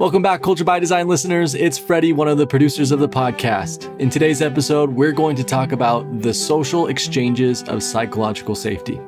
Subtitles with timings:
[0.00, 1.54] Welcome back, Culture by Design listeners.
[1.54, 3.94] It's Freddie, one of the producers of the podcast.
[4.00, 8.98] In today's episode, we're going to talk about the social exchanges of psychological safety.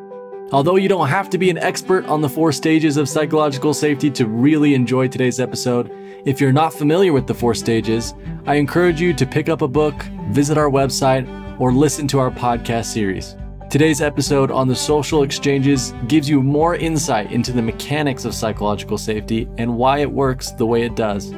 [0.53, 4.11] Although you don't have to be an expert on the four stages of psychological safety
[4.11, 5.91] to really enjoy today's episode,
[6.27, 8.13] if you're not familiar with the four stages,
[8.45, 9.95] I encourage you to pick up a book,
[10.29, 11.27] visit our website,
[11.59, 13.35] or listen to our podcast series.
[13.73, 18.99] Today's episode on the social exchanges gives you more insight into the mechanics of psychological
[18.99, 21.33] safety and why it works the way it does.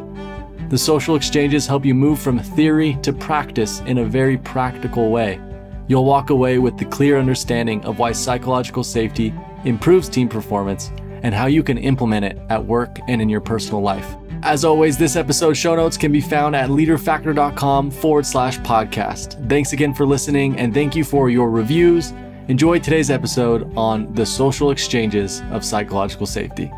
[0.68, 5.40] The social exchanges help you move from theory to practice in a very practical way.
[5.86, 9.32] You'll walk away with the clear understanding of why psychological safety
[9.64, 10.90] improves team performance
[11.22, 14.16] and how you can implement it at work and in your personal life.
[14.42, 19.48] As always, this episode's show notes can be found at leaderfactor.com forward slash podcast.
[19.48, 22.12] Thanks again for listening and thank you for your reviews
[22.48, 26.70] Enjoy today's episode on the social exchanges of psychological safety.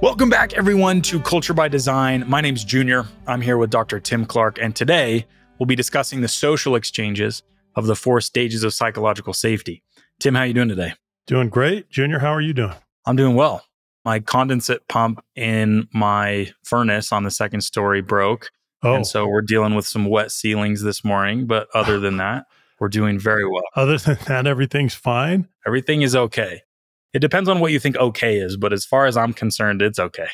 [0.00, 2.24] Welcome back, everyone, to Culture by Design.
[2.26, 3.06] My name's Junior.
[3.28, 4.00] I'm here with Dr.
[4.00, 5.26] Tim Clark, and today
[5.60, 7.44] we'll be discussing the social exchanges
[7.76, 9.84] of the four stages of psychological safety.
[10.18, 10.94] Tim, how are you doing today?
[11.28, 11.90] Doing great.
[11.90, 12.74] Junior, how are you doing?
[13.04, 13.64] I'm doing well.
[14.04, 18.50] My condensate pump in my furnace on the second story broke.
[18.82, 18.94] Oh.
[18.94, 21.46] And so we're dealing with some wet ceilings this morning.
[21.46, 22.46] But other than that,
[22.78, 23.62] we're doing very well.
[23.74, 25.48] Other than that, everything's fine.
[25.66, 26.62] Everything is okay.
[27.12, 28.56] It depends on what you think okay is.
[28.56, 30.28] But as far as I'm concerned, it's okay.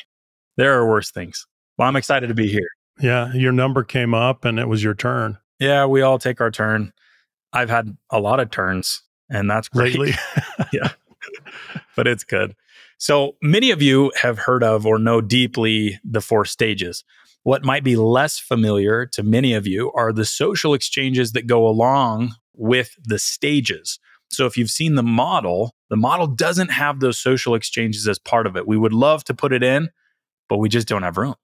[0.57, 1.47] There are worse things.
[1.77, 2.67] Well, I'm excited to be here.
[2.99, 3.33] Yeah.
[3.33, 5.37] Your number came up and it was your turn.
[5.59, 5.85] Yeah.
[5.85, 6.93] We all take our turn.
[7.53, 9.97] I've had a lot of turns and that's great.
[9.97, 10.13] Lately.
[10.73, 10.91] yeah.
[11.95, 12.55] but it's good.
[12.97, 17.03] So many of you have heard of or know deeply the four stages.
[17.43, 21.67] What might be less familiar to many of you are the social exchanges that go
[21.67, 23.99] along with the stages.
[24.29, 28.47] So if you've seen the model, the model doesn't have those social exchanges as part
[28.47, 28.65] of it.
[28.65, 29.89] We would love to put it in,
[30.47, 31.35] but we just don't have room.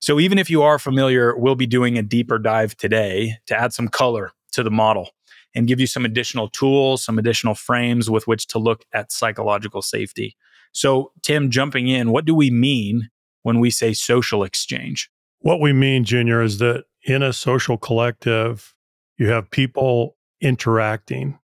[0.00, 3.72] So even if you are familiar, we'll be doing a deeper dive today to add
[3.72, 5.10] some color to the model
[5.54, 9.82] and give you some additional tools, some additional frames with which to look at psychological
[9.82, 10.36] safety.
[10.72, 13.08] So, Tim, jumping in, what do we mean
[13.42, 15.10] when we say social exchange?
[15.40, 18.74] What we mean, Junior, is that in a social collective,
[19.16, 21.38] you have people interacting.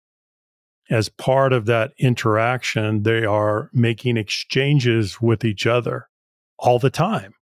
[0.89, 6.09] As part of that interaction, they are making exchanges with each other
[6.59, 7.33] all the time.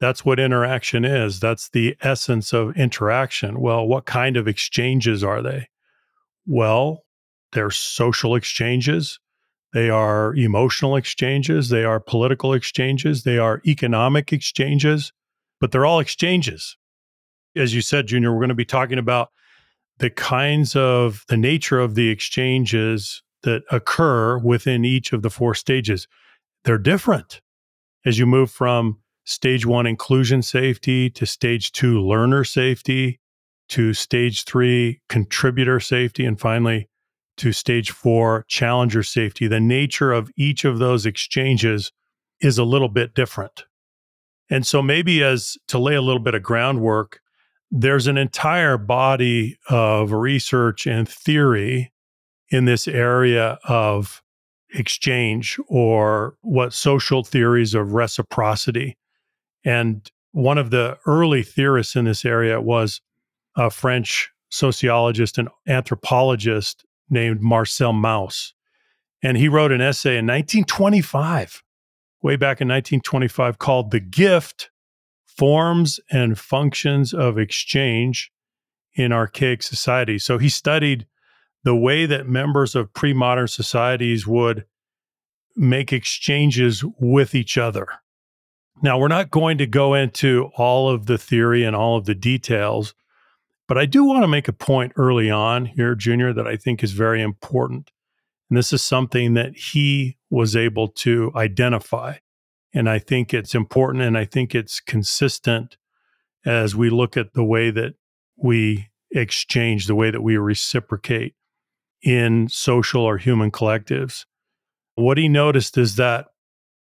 [0.00, 1.40] That's what interaction is.
[1.40, 3.60] That's the essence of interaction.
[3.60, 5.68] Well, what kind of exchanges are they?
[6.46, 7.04] Well,
[7.52, 9.18] they're social exchanges.
[9.72, 11.68] They are emotional exchanges.
[11.68, 13.24] They are political exchanges.
[13.24, 15.12] They are economic exchanges
[15.60, 16.76] but they're all exchanges.
[17.56, 19.30] As you said, Junior, we're going to be talking about
[19.98, 25.54] the kinds of the nature of the exchanges that occur within each of the four
[25.54, 26.06] stages.
[26.64, 27.40] They're different
[28.04, 33.20] as you move from stage one inclusion safety to stage two learner safety
[33.68, 36.88] to stage three contributor safety and finally
[37.36, 39.46] to stage four challenger safety.
[39.46, 41.92] The nature of each of those exchanges
[42.40, 43.64] is a little bit different.
[44.50, 47.20] And so, maybe as to lay a little bit of groundwork,
[47.70, 51.92] there's an entire body of research and theory
[52.50, 54.22] in this area of
[54.74, 58.96] exchange or what social theories of reciprocity.
[59.64, 63.00] And one of the early theorists in this area was
[63.56, 68.54] a French sociologist and anthropologist named Marcel Mauss.
[69.22, 71.62] And he wrote an essay in 1925
[72.22, 74.70] way back in 1925 called The Gift
[75.26, 78.32] Forms and Functions of Exchange
[78.94, 80.18] in Archaic Society.
[80.18, 81.06] So he studied
[81.64, 84.64] the way that members of pre modern societies would
[85.54, 87.88] make exchanges with each other.
[88.80, 92.14] Now, we're not going to go into all of the theory and all of the
[92.14, 92.94] details,
[93.66, 96.84] but I do want to make a point early on here, Junior, that I think
[96.84, 97.90] is very important.
[98.48, 102.16] And this is something that he was able to identify.
[102.72, 105.76] And I think it's important and I think it's consistent
[106.44, 107.94] as we look at the way that
[108.36, 111.34] we exchange, the way that we reciprocate
[112.02, 114.24] in social or human collectives.
[114.94, 116.26] What he noticed is that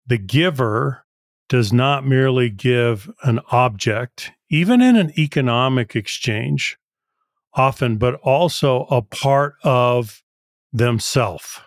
[0.06, 1.04] the giver
[1.48, 6.78] does not merely give an object, even in an economic exchange,
[7.54, 10.23] often, but also a part of
[10.74, 11.60] themselves,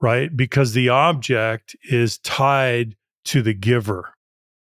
[0.00, 0.36] right?
[0.36, 2.94] Because the object is tied
[3.24, 4.14] to the giver.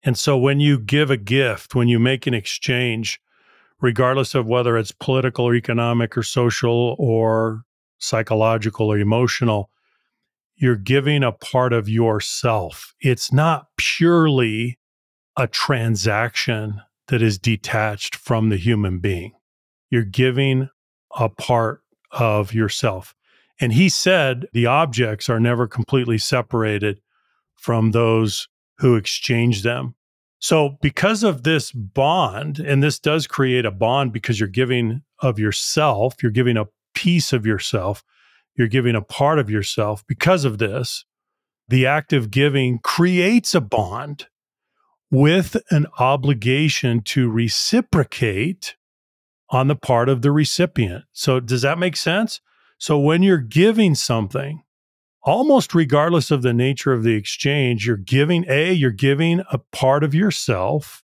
[0.04, 3.20] And so when you give a gift, when you make an exchange,
[3.82, 7.64] regardless of whether it's political or economic or social or
[8.00, 9.70] psychological or emotional,
[10.56, 12.94] you're giving a part of yourself.
[13.00, 14.78] It's not purely
[15.38, 19.34] a transaction that is detached from the human being.
[19.90, 20.70] You're giving
[21.18, 23.16] a part of yourself.
[23.60, 27.02] And he said the objects are never completely separated
[27.56, 28.48] from those
[28.80, 29.96] who exchange them.
[30.40, 35.40] So, because of this bond, and this does create a bond because you're giving of
[35.40, 38.04] yourself, you're giving a piece of yourself,
[38.56, 40.06] you're giving a part of yourself.
[40.06, 41.06] Because of this,
[41.68, 44.28] the act of giving creates a bond
[45.10, 48.76] with an obligation to reciprocate
[49.50, 51.06] on the part of the recipient.
[51.14, 52.42] So, does that make sense?
[52.78, 54.64] So, when you're giving something,
[55.24, 60.04] almost regardless of the nature of the exchange, you're giving A, you're giving a part
[60.04, 61.04] of yourself.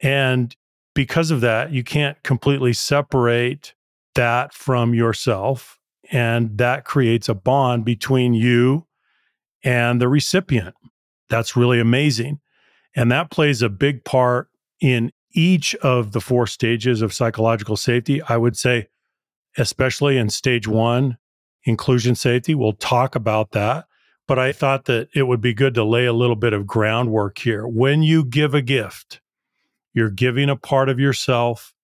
[0.00, 0.54] And
[0.94, 3.74] because of that, you can't completely separate
[4.14, 5.78] that from yourself.
[6.10, 8.86] And that creates a bond between you
[9.62, 10.74] and the recipient.
[11.30, 12.40] That's really amazing.
[12.94, 14.48] And that plays a big part
[14.80, 18.22] in each of the four stages of psychological safety.
[18.22, 18.88] I would say,
[19.58, 21.18] especially in stage one,
[21.64, 22.54] inclusion safety.
[22.54, 23.86] We'll talk about that.
[24.26, 27.38] But I thought that it would be good to lay a little bit of groundwork
[27.38, 27.66] here.
[27.66, 29.20] When you give a gift,
[29.92, 31.74] you're giving a part of yourself.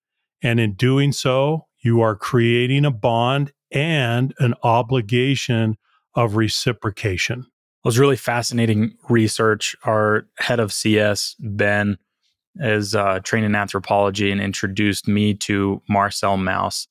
[0.43, 5.77] And in doing so, you are creating a bond and an obligation
[6.15, 7.41] of reciprocation.
[7.41, 9.77] It was really fascinating research.
[9.85, 11.99] Our head of CS, Ben,
[12.57, 16.89] is uh, trained in anthropology and introduced me to Marcel Mauss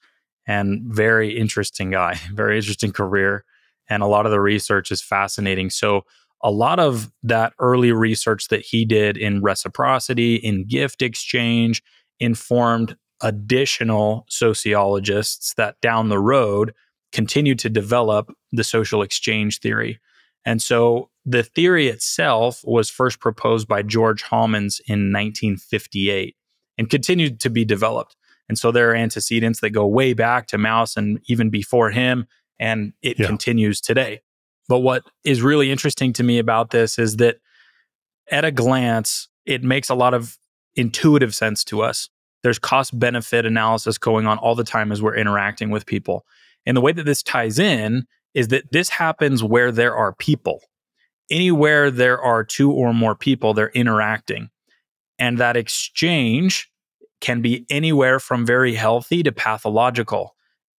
[0.50, 3.46] and very interesting guy, very interesting career.
[3.88, 5.70] And a lot of the research is fascinating.
[5.70, 6.02] So,
[6.42, 11.84] a lot of that early research that he did in reciprocity, in gift exchange,
[12.18, 16.74] informed additional sociologists that down the road
[17.12, 20.00] continued to develop the social exchange theory.
[20.46, 26.38] And so the theory itself was first proposed by George Homans in 1958
[26.78, 28.16] and continued to be developed.
[28.50, 32.26] And so there are antecedents that go way back to Mauss and even before him,
[32.60, 33.28] and it yeah.
[33.28, 34.22] continues today.
[34.68, 37.38] But what is really interesting to me about this is that
[38.32, 40.38] at a glance, it makes a lot of
[40.76, 42.10] intuitive sense to us.
[42.44, 46.26] There's cost benefit analysis going on all the time as we're interacting with people.
[46.66, 50.62] And the way that this ties in is that this happens where there are people.
[51.32, 54.50] Anywhere there are two or more people, they're interacting.
[55.18, 56.70] And that exchange
[57.22, 60.36] can be anywhere from very healthy to pathological.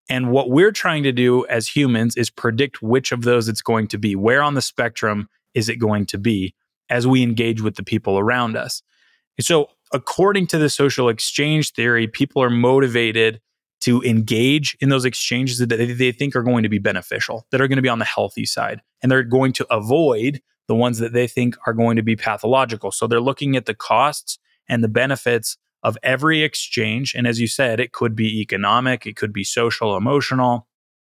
[0.08, 3.86] And what we're trying to do as humans is predict which of those it's going
[3.88, 4.16] to be.
[4.16, 6.54] Where on the spectrum is it going to be
[6.88, 8.82] as we engage with the people around us?
[9.38, 13.40] so, according to the social exchange theory, people are motivated
[13.80, 17.68] to engage in those exchanges that they think are going to be beneficial, that are
[17.68, 21.12] going to be on the healthy side, and they're going to avoid the ones that
[21.12, 22.92] they think are going to be pathological.
[22.92, 24.38] So they're looking at the costs
[24.68, 27.14] and the benefits of every exchange.
[27.14, 30.66] And as you said, it could be economic, it could be social, emotional.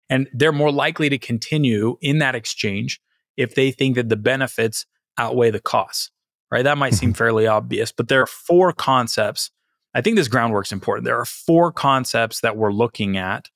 [0.10, 3.00] And they're more likely to continue in that exchange
[3.38, 4.86] if they think that the benefits
[5.18, 6.12] outweigh the costs,
[6.52, 6.64] right?
[6.64, 7.18] That might seem mm-hmm.
[7.18, 9.52] fairly obvious, but there are four concepts.
[9.94, 11.06] I think this groundwork's important.
[11.06, 13.50] There are four concepts that we're looking at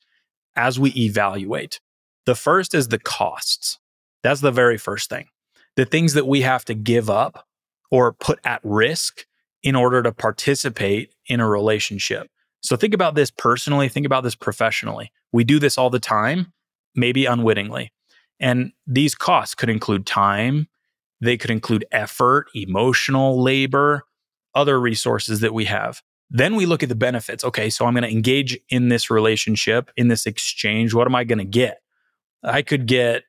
[0.56, 1.80] as we evaluate.
[2.26, 3.80] The first is the costs.
[4.24, 5.28] That's the very first thing.
[5.76, 7.46] The things that we have to give up
[7.92, 9.26] or put at risk
[9.66, 12.30] in order to participate in a relationship.
[12.62, 15.12] So think about this personally, think about this professionally.
[15.34, 16.54] We do this all the time,
[16.96, 17.92] maybe unwittingly.
[18.40, 20.68] And these costs could include time,
[21.20, 24.04] they could include effort, emotional labor,
[24.54, 26.02] other resources that we have.
[26.30, 27.44] Then we look at the benefits.
[27.44, 30.94] Okay, so I'm going to engage in this relationship, in this exchange.
[30.94, 31.80] What am I going to get?
[32.44, 33.24] I could get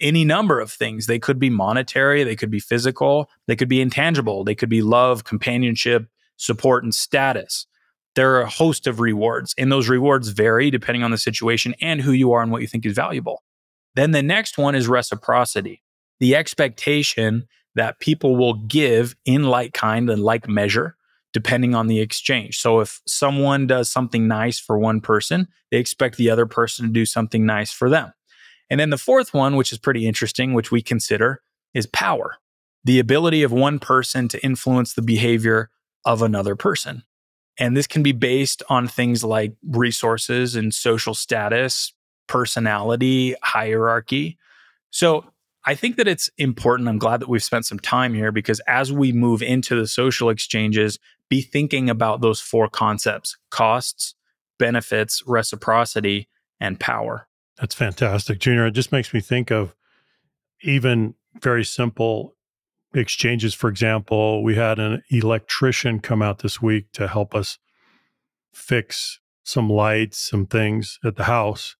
[0.00, 1.06] any number of things.
[1.06, 4.82] They could be monetary, they could be physical, they could be intangible, they could be
[4.82, 7.66] love, companionship, support, and status.
[8.14, 12.00] There are a host of rewards, and those rewards vary depending on the situation and
[12.00, 13.42] who you are and what you think is valuable.
[13.94, 15.82] Then the next one is reciprocity
[16.20, 20.96] the expectation that people will give in like kind and like measure
[21.32, 22.58] depending on the exchange.
[22.58, 26.92] So if someone does something nice for one person, they expect the other person to
[26.92, 28.12] do something nice for them.
[28.70, 31.42] And then the fourth one, which is pretty interesting, which we consider,
[31.74, 32.36] is power
[32.84, 35.68] the ability of one person to influence the behavior
[36.06, 37.02] of another person.
[37.58, 41.92] And this can be based on things like resources and social status,
[42.28, 44.38] personality, hierarchy.
[44.90, 45.24] So
[45.66, 46.88] I think that it's important.
[46.88, 50.30] I'm glad that we've spent some time here because as we move into the social
[50.30, 50.98] exchanges,
[51.28, 54.14] be thinking about those four concepts costs,
[54.58, 57.27] benefits, reciprocity, and power.
[57.58, 58.66] That's fantastic, Junior.
[58.66, 59.74] It just makes me think of
[60.62, 62.36] even very simple
[62.94, 63.54] exchanges.
[63.54, 67.58] For example, we had an electrician come out this week to help us
[68.52, 71.76] fix some lights, some things at the house.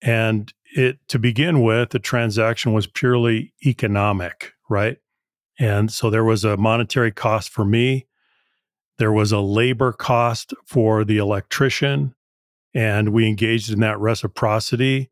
[0.00, 4.98] And it to begin with, the transaction was purely economic, right?
[5.58, 8.06] And so there was a monetary cost for me.
[8.98, 12.14] There was a labor cost for the electrician.
[12.74, 15.10] And we engaged in that reciprocity.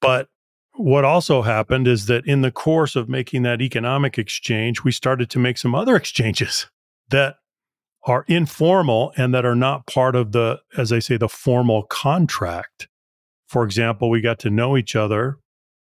[0.00, 0.28] But
[0.74, 5.28] what also happened is that in the course of making that economic exchange, we started
[5.30, 6.66] to make some other exchanges
[7.10, 7.36] that
[8.04, 12.88] are informal and that are not part of the, as I say, the formal contract.
[13.48, 15.38] For example, we got to know each other.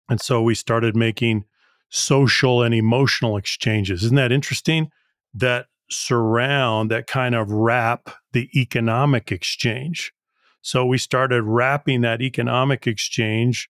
[0.08, 1.44] And so we started making
[1.90, 4.02] social and emotional exchanges.
[4.04, 4.90] Isn't that interesting?
[5.32, 10.12] That surround, that kind of wrap the economic exchange.
[10.62, 13.68] So we started wrapping that economic exchange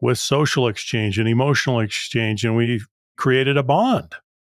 [0.00, 2.82] with social exchange and emotional exchange, and we
[3.16, 4.14] created a bond.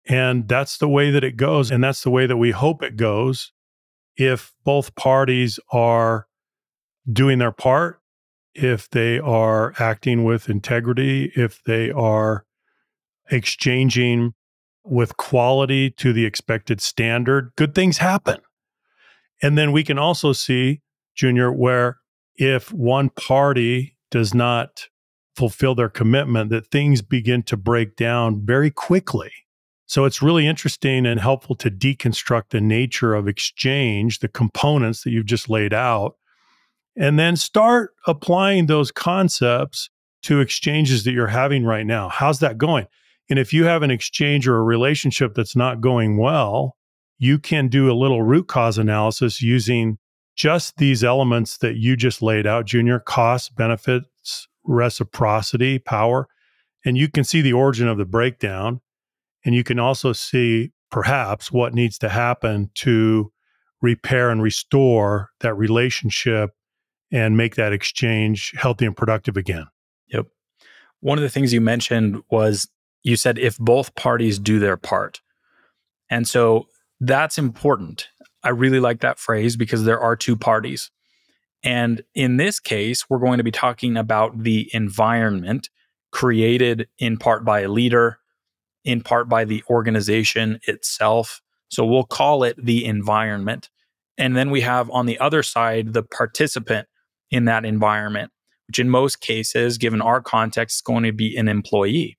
[0.08, 1.70] And that's the way that it goes.
[1.70, 3.52] And that's the way that we hope it goes
[4.16, 6.26] if both parties are
[7.10, 8.00] doing their part,
[8.54, 12.44] if they are acting with integrity, if they are
[13.30, 14.34] exchanging
[14.84, 18.38] with quality to the expected standard, good things happen.
[19.42, 20.80] And then we can also see,
[21.16, 21.98] Junior, where
[22.36, 24.88] if one party does not
[25.34, 29.30] fulfill their commitment, that things begin to break down very quickly.
[29.86, 35.10] So it's really interesting and helpful to deconstruct the nature of exchange, the components that
[35.10, 36.16] you've just laid out,
[36.96, 39.90] and then start applying those concepts
[40.22, 42.08] to exchanges that you're having right now.
[42.08, 42.86] How's that going?
[43.28, 46.76] And if you have an exchange or a relationship that's not going well,
[47.18, 49.98] you can do a little root cause analysis using
[50.36, 56.28] just these elements that you just laid out, Junior costs, benefits, reciprocity, power.
[56.84, 58.80] And you can see the origin of the breakdown
[59.44, 63.32] and you can also see perhaps what needs to happen to
[63.80, 66.50] repair and restore that relationship
[67.12, 69.66] and make that exchange healthy and productive again.
[70.08, 70.26] Yep.
[71.00, 72.68] One of the things you mentioned was
[73.04, 75.20] you said if both parties do their part.
[76.10, 76.66] And so
[77.00, 78.08] that's important.
[78.46, 80.92] I really like that phrase because there are two parties.
[81.64, 85.68] And in this case, we're going to be talking about the environment
[86.12, 88.18] created in part by a leader,
[88.84, 91.42] in part by the organization itself.
[91.70, 93.68] So we'll call it the environment.
[94.16, 96.86] And then we have on the other side the participant
[97.32, 98.30] in that environment,
[98.68, 102.16] which in most cases, given our context, is going to be an employee.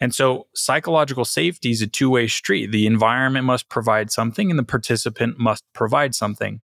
[0.00, 2.72] And so psychological safety is a two way street.
[2.72, 6.60] The environment must provide something and the participant must provide something.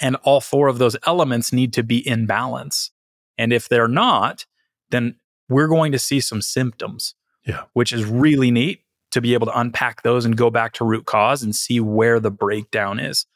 [0.00, 2.90] And all four of those elements need to be in balance.
[3.38, 4.44] And if they're not,
[4.90, 5.16] then
[5.48, 7.14] we're going to see some symptoms
[7.46, 7.64] yeah.
[7.72, 11.06] which is really neat to be able to unpack those and go back to root
[11.06, 13.26] cause and see where the breakdown is.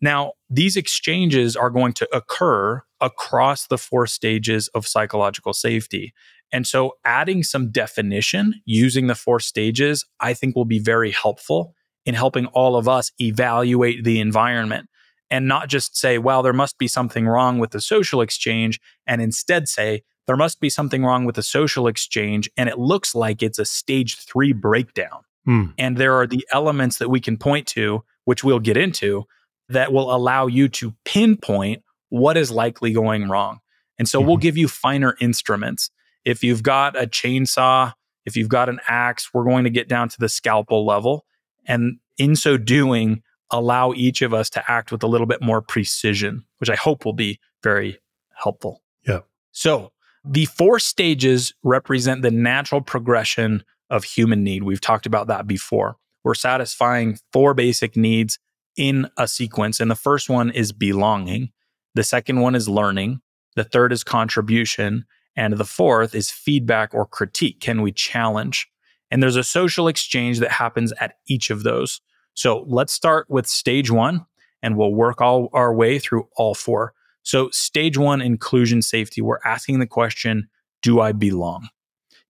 [0.00, 6.12] Now, these exchanges are going to occur across the four stages of psychological safety.
[6.52, 11.74] And so, adding some definition using the four stages, I think will be very helpful
[12.04, 14.88] in helping all of us evaluate the environment
[15.30, 19.22] and not just say, well, there must be something wrong with the social exchange, and
[19.22, 22.50] instead say, there must be something wrong with the social exchange.
[22.56, 25.22] And it looks like it's a stage three breakdown.
[25.44, 25.64] Hmm.
[25.78, 29.24] And there are the elements that we can point to, which we'll get into,
[29.68, 33.58] that will allow you to pinpoint what is likely going wrong.
[33.98, 34.28] And so mm-hmm.
[34.28, 35.90] we'll give you finer instruments.
[36.24, 37.92] If you've got a chainsaw,
[38.24, 41.26] if you've got an axe, we're going to get down to the scalpel level.
[41.66, 45.60] And in so doing, allow each of us to act with a little bit more
[45.60, 47.98] precision, which I hope will be very
[48.34, 48.82] helpful.
[49.06, 49.20] Yeah.
[49.50, 49.92] So
[50.24, 54.62] the four stages represent the natural progression of human need.
[54.62, 55.96] We've talked about that before.
[56.24, 58.38] We're satisfying four basic needs
[58.76, 59.80] in a sequence.
[59.80, 61.50] And the first one is belonging.
[61.94, 63.20] The second one is learning.
[63.54, 65.04] The third is contribution.
[65.36, 67.60] And the fourth is feedback or critique.
[67.60, 68.68] Can we challenge?
[69.10, 72.00] And there's a social exchange that happens at each of those.
[72.34, 74.26] So let's start with stage one
[74.62, 76.94] and we'll work all our way through all four.
[77.24, 80.48] So, stage one, inclusion safety, we're asking the question
[80.82, 81.68] Do I belong?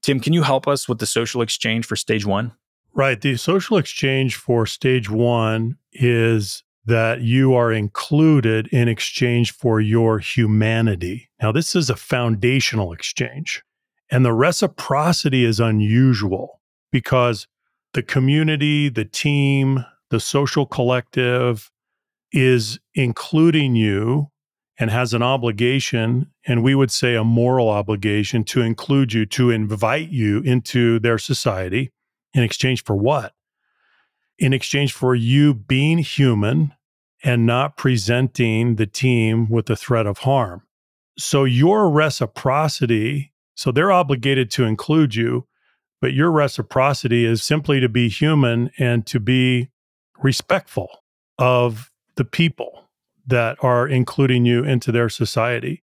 [0.02, 2.52] Tim, can you help us with the social exchange for stage one?
[2.94, 3.20] Right.
[3.20, 10.18] The social exchange for stage one is that you are included in exchange for your
[10.18, 11.28] humanity.
[11.40, 13.62] Now, this is a foundational exchange,
[14.10, 16.60] and the reciprocity is unusual
[16.90, 17.46] because
[17.94, 21.70] the community, the team, the social collective
[22.32, 24.28] is including you
[24.78, 29.50] and has an obligation, and we would say a moral obligation to include you, to
[29.50, 31.92] invite you into their society
[32.34, 33.32] in exchange for what?
[34.38, 36.74] In exchange for you being human
[37.22, 40.62] and not presenting the team with the threat of harm.
[41.18, 45.46] So your reciprocity, so they're obligated to include you,
[46.00, 49.70] but your reciprocity is simply to be human and to be
[50.20, 51.04] respectful
[51.38, 52.88] of the people
[53.26, 55.84] that are including you into their society.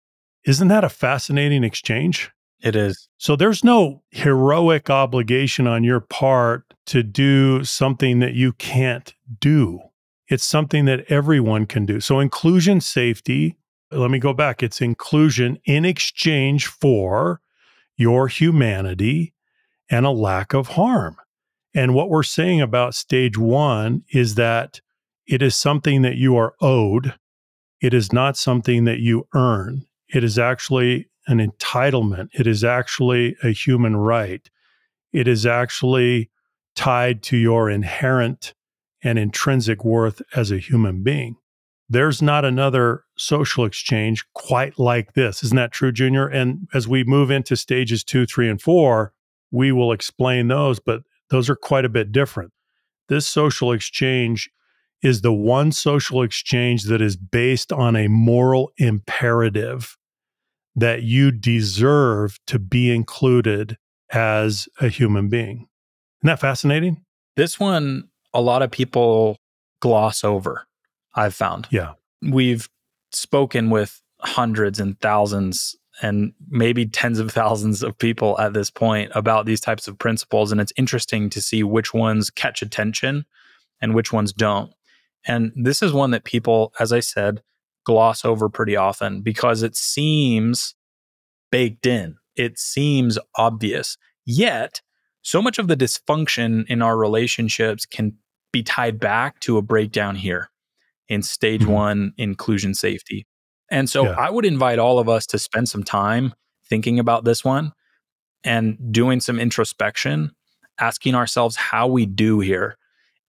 [0.45, 2.31] Isn't that a fascinating exchange?
[2.63, 3.09] It is.
[3.17, 9.79] So there's no heroic obligation on your part to do something that you can't do.
[10.29, 11.99] It's something that everyone can do.
[11.99, 13.57] So inclusion safety,
[13.91, 14.63] let me go back.
[14.63, 17.41] It's inclusion in exchange for
[17.97, 19.33] your humanity
[19.89, 21.17] and a lack of harm.
[21.75, 24.79] And what we're saying about stage one is that
[25.27, 27.13] it is something that you are owed.
[27.81, 29.85] It is not something that you earn.
[30.13, 32.29] It is actually an entitlement.
[32.33, 34.49] It is actually a human right.
[35.11, 36.29] It is actually
[36.75, 38.53] tied to your inherent
[39.03, 41.35] and intrinsic worth as a human being.
[41.89, 45.43] There's not another social exchange quite like this.
[45.43, 46.27] Isn't that true, Junior?
[46.27, 49.13] And as we move into stages two, three, and four,
[49.51, 52.51] we will explain those, but those are quite a bit different.
[53.09, 54.49] This social exchange
[55.03, 59.97] is the one social exchange that is based on a moral imperative
[60.75, 63.77] that you deserve to be included
[64.11, 65.67] as a human being.
[66.21, 67.03] Isn't that fascinating?
[67.35, 69.37] This one, a lot of people
[69.81, 70.65] gloss over,
[71.15, 71.67] I've found.
[71.69, 71.93] Yeah.
[72.21, 72.69] We've
[73.11, 79.11] spoken with hundreds and thousands and maybe tens of thousands of people at this point
[79.13, 80.51] about these types of principles.
[80.51, 83.25] And it's interesting to see which ones catch attention
[83.81, 84.71] and which ones don't.
[85.25, 87.43] And this is one that people, as I said,
[87.85, 90.75] gloss over pretty often because it seems
[91.51, 92.17] baked in.
[92.35, 93.97] It seems obvious.
[94.25, 94.81] Yet,
[95.21, 98.17] so much of the dysfunction in our relationships can
[98.51, 100.49] be tied back to a breakdown here
[101.09, 101.71] in stage mm-hmm.
[101.71, 103.25] one inclusion safety.
[103.69, 104.11] And so yeah.
[104.11, 106.33] I would invite all of us to spend some time
[106.67, 107.73] thinking about this one
[108.43, 110.31] and doing some introspection,
[110.79, 112.77] asking ourselves how we do here.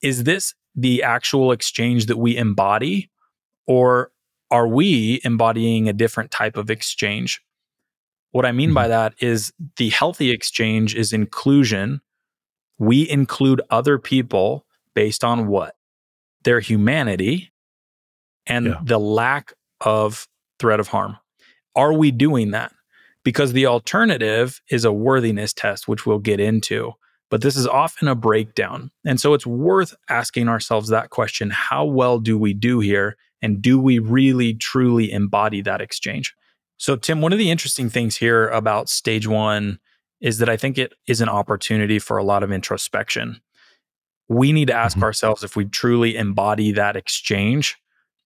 [0.02, 3.10] Is this the actual exchange that we embody,
[3.66, 4.10] or
[4.54, 7.42] are we embodying a different type of exchange?
[8.30, 8.74] What I mean mm-hmm.
[8.74, 12.00] by that is the healthy exchange is inclusion.
[12.78, 14.64] We include other people
[14.94, 15.74] based on what?
[16.44, 17.50] Their humanity
[18.46, 18.80] and yeah.
[18.80, 20.28] the lack of
[20.60, 21.16] threat of harm.
[21.74, 22.72] Are we doing that?
[23.24, 26.92] Because the alternative is a worthiness test, which we'll get into.
[27.28, 28.92] But this is often a breakdown.
[29.04, 33.16] And so it's worth asking ourselves that question how well do we do here?
[33.44, 36.34] And do we really, truly embody that exchange?
[36.78, 39.80] So, Tim, one of the interesting things here about stage one
[40.18, 43.42] is that I think it is an opportunity for a lot of introspection.
[44.30, 45.04] We need to ask mm-hmm.
[45.04, 47.76] ourselves if we truly embody that exchange,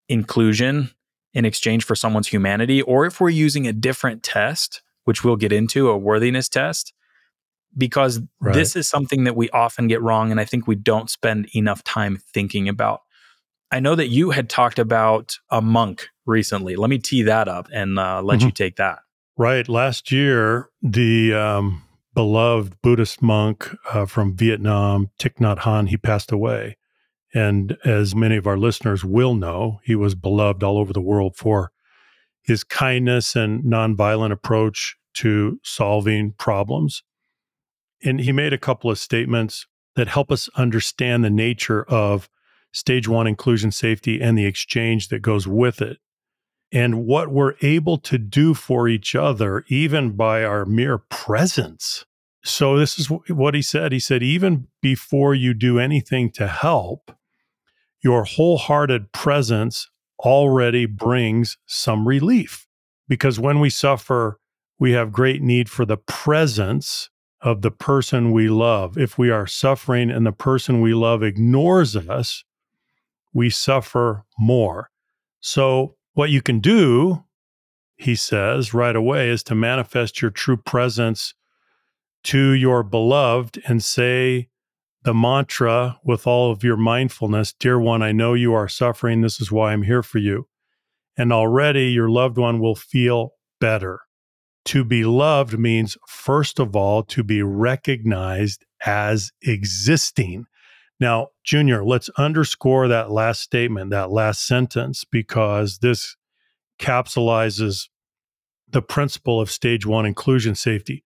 [0.09, 0.91] inclusion,
[1.35, 5.51] in exchange for someone's humanity, or if we're using a different test, which we'll get
[5.51, 6.93] into, a worthiness test,
[7.77, 8.55] because right.
[8.55, 10.31] this is something that we often get wrong.
[10.31, 13.01] And I think we don't spend enough time thinking about.
[13.71, 16.77] I know that you had talked about a monk recently.
[16.77, 18.47] Let me tee that up and uh, let mm-hmm.
[18.47, 19.01] you take that.
[19.37, 19.69] Right.
[19.69, 21.83] Last year, the um,
[22.15, 26.77] beloved Buddhist monk uh, from Vietnam, Thich Nhat Hanh, he passed away.
[27.35, 31.37] And as many of our listeners will know, he was beloved all over the world
[31.37, 31.71] for
[32.43, 37.03] his kindness and nonviolent approach to solving problems.
[38.03, 42.29] And he made a couple of statements that help us understand the nature of
[42.73, 45.99] stage one inclusion safety and the exchange that goes with it.
[46.71, 52.05] And what we're able to do for each other, even by our mere presence.
[52.45, 53.93] So, this is what he said.
[53.93, 57.11] He said, even before you do anything to help,
[58.03, 62.67] your wholehearted presence already brings some relief.
[63.09, 64.39] Because when we suffer,
[64.79, 68.99] we have great need for the presence of the person we love.
[68.99, 72.45] If we are suffering and the person we love ignores us,
[73.39, 74.91] we suffer more.
[75.39, 77.23] So, what you can do,
[77.97, 81.35] he says right away, is to manifest your true presence
[82.25, 84.49] to your beloved and say,
[85.05, 89.21] the mantra with all of your mindfulness Dear one, I know you are suffering.
[89.21, 90.49] This is why I'm here for you.
[91.17, 94.01] And already your loved one will feel better.
[94.67, 100.47] To be loved means, first of all, to be recognized as existing.
[101.01, 106.17] Now, Junior, let's underscore that last statement, that last sentence, because this
[106.81, 107.89] capsulizes
[108.69, 111.05] the principle of stage one inclusion safety.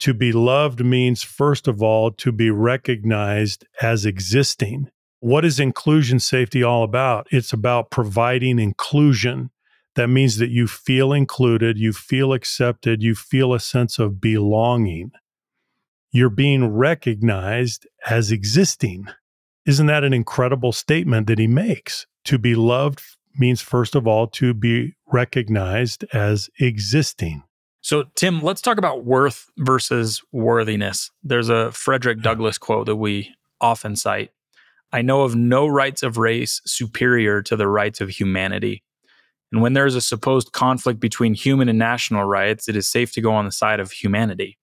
[0.00, 4.90] To be loved means, first of all, to be recognized as existing.
[5.20, 7.26] What is inclusion safety all about?
[7.30, 9.50] It's about providing inclusion.
[9.94, 15.12] That means that you feel included, you feel accepted, you feel a sense of belonging.
[16.10, 19.06] You're being recognized as existing.
[19.66, 22.06] Isn't that an incredible statement that he makes?
[22.24, 23.02] To be loved
[23.38, 27.42] means, first of all, to be recognized as existing.
[27.80, 31.10] So, Tim, let's talk about worth versus worthiness.
[31.22, 34.30] There's a Frederick Douglass quote that we often cite
[34.92, 38.84] I know of no rights of race superior to the rights of humanity.
[39.50, 43.12] And when there is a supposed conflict between human and national rights, it is safe
[43.14, 44.56] to go on the side of humanity.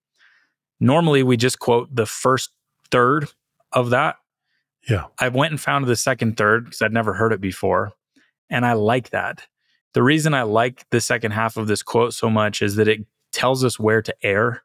[0.80, 2.52] Normally, we just quote the first
[2.92, 3.30] third
[3.74, 4.16] of that.
[4.90, 5.06] Yeah.
[5.20, 7.94] I went and found the second third because I'd never heard it before.
[8.50, 9.46] And I like that.
[9.94, 13.06] The reason I like the second half of this quote so much is that it
[13.32, 14.64] tells us where to err.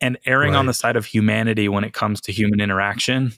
[0.00, 0.58] And erring right.
[0.58, 3.32] on the side of humanity when it comes to human interaction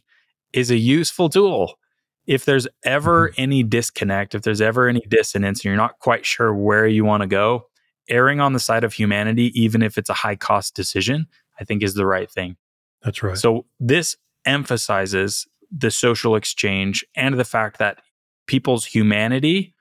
[0.53, 1.79] is a useful tool.
[2.27, 3.41] If there's ever mm-hmm.
[3.41, 7.23] any disconnect, if there's ever any dissonance, and you're not quite sure where you want
[7.23, 7.69] to go,
[8.09, 11.29] erring on the side of humanity, even if it's a high cost decision,
[11.61, 12.57] I think is the right thing.
[13.03, 13.39] That's right.
[13.39, 18.01] So this emphasizes the social exchange and the fact that
[18.47, 19.75] people's humanity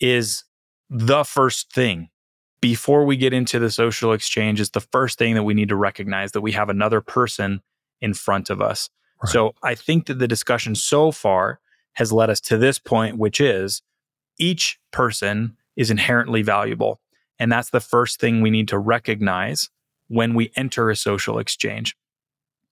[0.00, 0.44] is
[0.88, 2.08] the first thing
[2.60, 5.76] before we get into the social exchange is the first thing that we need to
[5.76, 7.60] recognize that we have another person
[8.00, 8.88] in front of us.
[9.22, 9.32] Right.
[9.32, 11.60] So I think that the discussion so far
[11.94, 13.82] has led us to this point, which is
[14.38, 17.00] each person is inherently valuable.
[17.38, 19.70] And that's the first thing we need to recognize
[20.08, 21.96] when we enter a social exchange.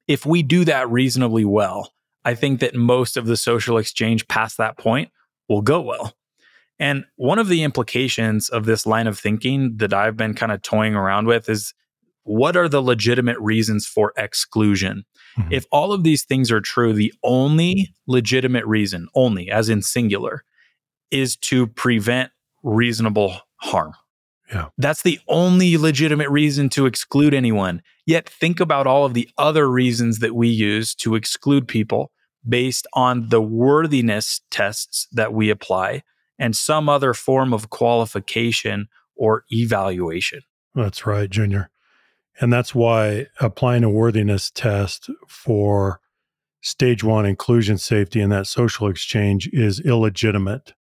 [0.07, 1.94] If we do that reasonably well,
[2.25, 5.11] I think that most of the social exchange past that point
[5.49, 6.15] will go well.
[6.79, 10.63] And one of the implications of this line of thinking that I've been kind of
[10.63, 11.75] toying around with is
[12.25, 15.05] what are the legitimate reasons for exclusion?
[15.39, 15.53] Mm-hmm.
[15.53, 20.43] If all of these things are true, the only legitimate reason, only as in singular,
[21.11, 22.33] is to prevent
[22.63, 23.93] reasonable harm.
[24.53, 24.69] Yeah.
[24.77, 27.83] That's the only legitimate reason to exclude anyone.
[28.07, 32.11] Yet think about all of the other reasons that we use to exclude people
[32.47, 36.03] based on the worthiness tests that we apply
[36.39, 40.41] and some other form of qualification or evaluation.
[40.75, 41.71] That's right, Junior.
[42.41, 46.01] And that's why applying a worthiness test for
[46.61, 50.75] stage one inclusion safety and that social exchange is illegitimate.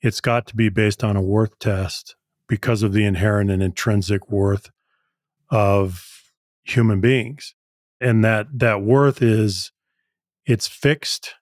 [0.00, 2.16] It's got to be based on a worth test
[2.48, 4.70] because of the inherent and intrinsic worth
[5.50, 7.54] of human beings.
[8.00, 9.72] And that that worth is
[10.46, 11.34] it's fixed,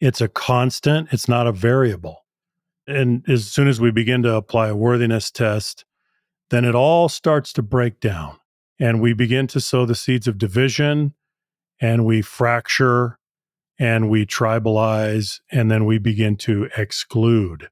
[0.00, 2.24] it's a constant, it's not a variable.
[2.86, 5.84] And as soon as we begin to apply a worthiness test,
[6.50, 8.38] then it all starts to break down
[8.78, 11.14] and we begin to sow the seeds of division
[11.80, 13.18] and we fracture
[13.78, 17.68] and we tribalize and then we begin to exclude.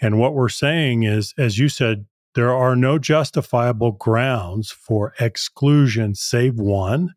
[0.00, 6.14] And what we're saying is, as you said, there are no justifiable grounds for exclusion
[6.14, 7.14] save one,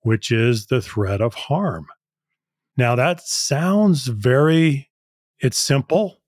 [0.00, 1.86] which is the threat of harm.
[2.76, 4.90] Now, that sounds very,
[5.38, 6.20] it's simple,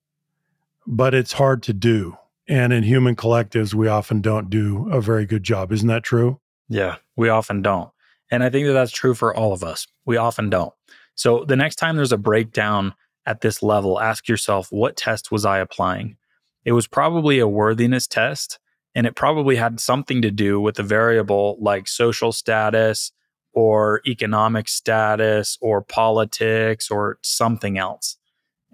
[0.87, 2.17] but it's hard to do.
[2.47, 5.71] And in human collectives, we often don't do a very good job.
[5.71, 6.39] Isn't that true?
[6.69, 7.89] Yeah, we often don't.
[8.31, 9.87] And I think that that's true for all of us.
[10.05, 10.73] We often don't.
[11.15, 12.93] So the next time there's a breakdown
[13.25, 16.17] at this level, ask yourself, what test was I applying?
[16.63, 18.59] It was probably a worthiness test,
[18.93, 23.11] and it probably had something to do with a variable like social status
[23.53, 28.17] or economic status or politics or something else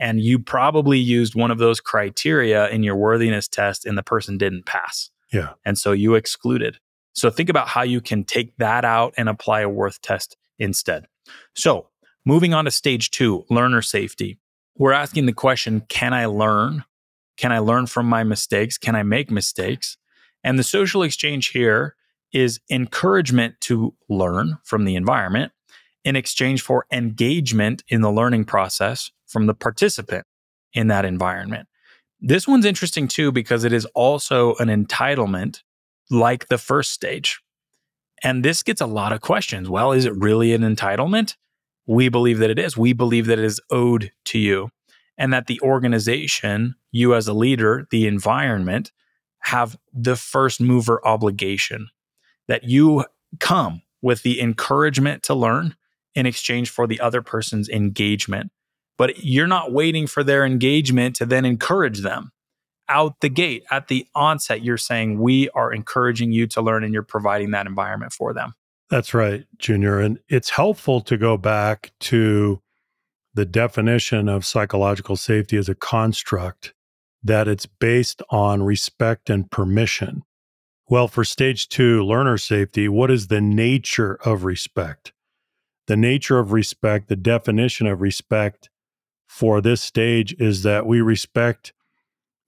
[0.01, 4.35] and you probably used one of those criteria in your worthiness test and the person
[4.35, 5.11] didn't pass.
[5.31, 5.49] Yeah.
[5.63, 6.79] And so you excluded.
[7.13, 11.05] So think about how you can take that out and apply a worth test instead.
[11.55, 11.87] So
[12.25, 14.39] moving on to stage two, learner safety.
[14.77, 16.83] We're asking the question Can I learn?
[17.37, 18.77] Can I learn from my mistakes?
[18.77, 19.97] Can I make mistakes?
[20.43, 21.95] And the social exchange here
[22.33, 25.51] is encouragement to learn from the environment
[26.03, 30.25] in exchange for engagement in the learning process from the participant
[30.73, 31.67] in that environment.
[32.19, 35.61] This one's interesting too because it is also an entitlement
[36.09, 37.41] like the first stage.
[38.23, 39.69] And this gets a lot of questions.
[39.69, 41.35] Well, is it really an entitlement?
[41.87, 42.77] We believe that it is.
[42.77, 44.69] We believe that it is owed to you
[45.17, 48.91] and that the organization, you as a leader, the environment,
[49.39, 51.89] have the first mover obligation,
[52.47, 53.05] that you
[53.39, 55.75] come with the encouragement to learn
[56.15, 58.51] in exchange for the other person's engagement
[59.01, 62.31] but you're not waiting for their engagement to then encourage them.
[62.87, 66.93] out the gate, at the onset, you're saying we are encouraging you to learn and
[66.93, 68.53] you're providing that environment for them.
[68.91, 70.01] That's right, Junior.
[70.01, 72.61] And it's helpful to go back to
[73.33, 76.73] the definition of psychological safety as a construct
[77.23, 80.23] that it's based on respect and permission.
[80.89, 85.13] Well, for stage two learner safety, what is the nature of respect?
[85.87, 88.69] The nature of respect, the definition of respect
[89.25, 91.71] for this stage is that we respect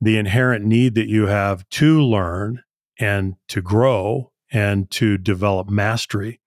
[0.02, 2.64] the inherent need that you have to learn
[3.00, 6.40] and to grow and to develop mastery.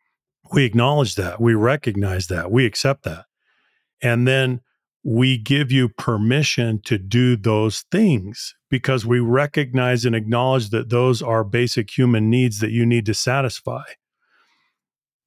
[0.52, 1.40] We acknowledge that.
[1.40, 2.50] We recognize that.
[2.52, 3.24] We accept that.
[4.00, 4.60] And then
[5.02, 11.20] we give you permission to do those things because we recognize and acknowledge that those
[11.20, 13.82] are basic human needs that you need to satisfy.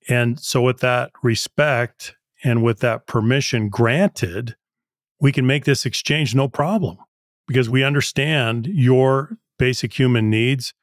[0.07, 4.55] And so, with that respect and with that permission granted,
[5.19, 6.97] we can make this exchange no problem
[7.47, 10.73] because we understand your basic human needs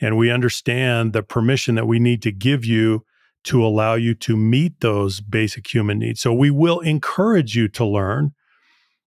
[0.00, 3.04] and we understand the permission that we need to give you
[3.44, 6.20] to allow you to meet those basic human needs.
[6.20, 8.32] So we will encourage you to learn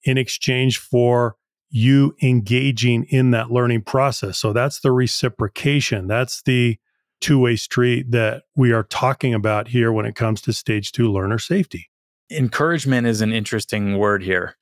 [0.04, 1.36] in exchange for
[1.70, 4.38] you engaging in that learning process.
[4.38, 6.08] So that's the reciprocation.
[6.08, 6.78] That's the
[7.20, 11.12] two way street that we are talking about here when it comes to stage two
[11.12, 11.90] learner safety.
[12.30, 14.56] Encouragement is an interesting word here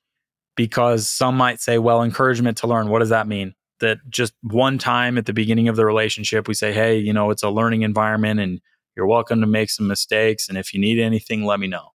[0.56, 3.54] because some might say, well, encouragement to learn, what does that mean?
[3.82, 7.30] That just one time at the beginning of the relationship, we say, hey, you know,
[7.30, 8.60] it's a learning environment and
[8.96, 10.48] you're welcome to make some mistakes.
[10.48, 11.88] And if you need anything, let me know.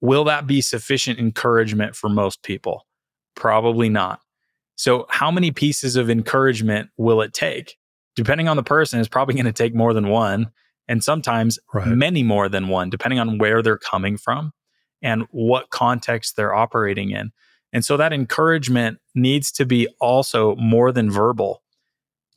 [0.00, 2.86] Will that be sufficient encouragement for most people?
[3.34, 4.20] Probably not.
[4.76, 7.76] So, how many pieces of encouragement will it take?
[8.16, 10.50] Depending on the person, it's probably going to take more than one,
[10.88, 11.86] and sometimes right.
[11.86, 14.52] many more than one, depending on where they're coming from
[15.02, 17.30] and what context they're operating in.
[17.72, 21.62] And so, that encouragement needs to be also more than verbal.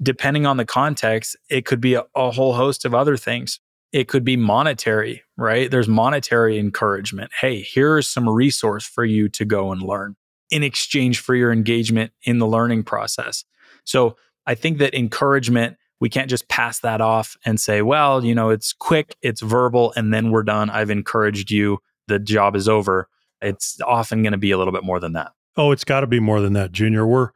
[0.01, 3.59] Depending on the context, it could be a, a whole host of other things
[3.93, 5.69] it could be monetary, right?
[5.69, 7.31] There's monetary encouragement.
[7.39, 10.15] Hey, here's some resource for you to go and learn
[10.49, 13.45] in exchange for your engagement in the learning process.
[13.85, 14.17] So
[14.47, 18.49] I think that encouragement, we can't just pass that off and say, well, you know,
[18.49, 20.71] it's quick, it's verbal, and then we're done.
[20.71, 21.77] I've encouraged you.
[22.07, 23.07] The job is over.
[23.43, 25.31] It's often going to be a little bit more than that.
[25.55, 27.05] Oh, it's got to be more than that, Junior.
[27.05, 27.29] We're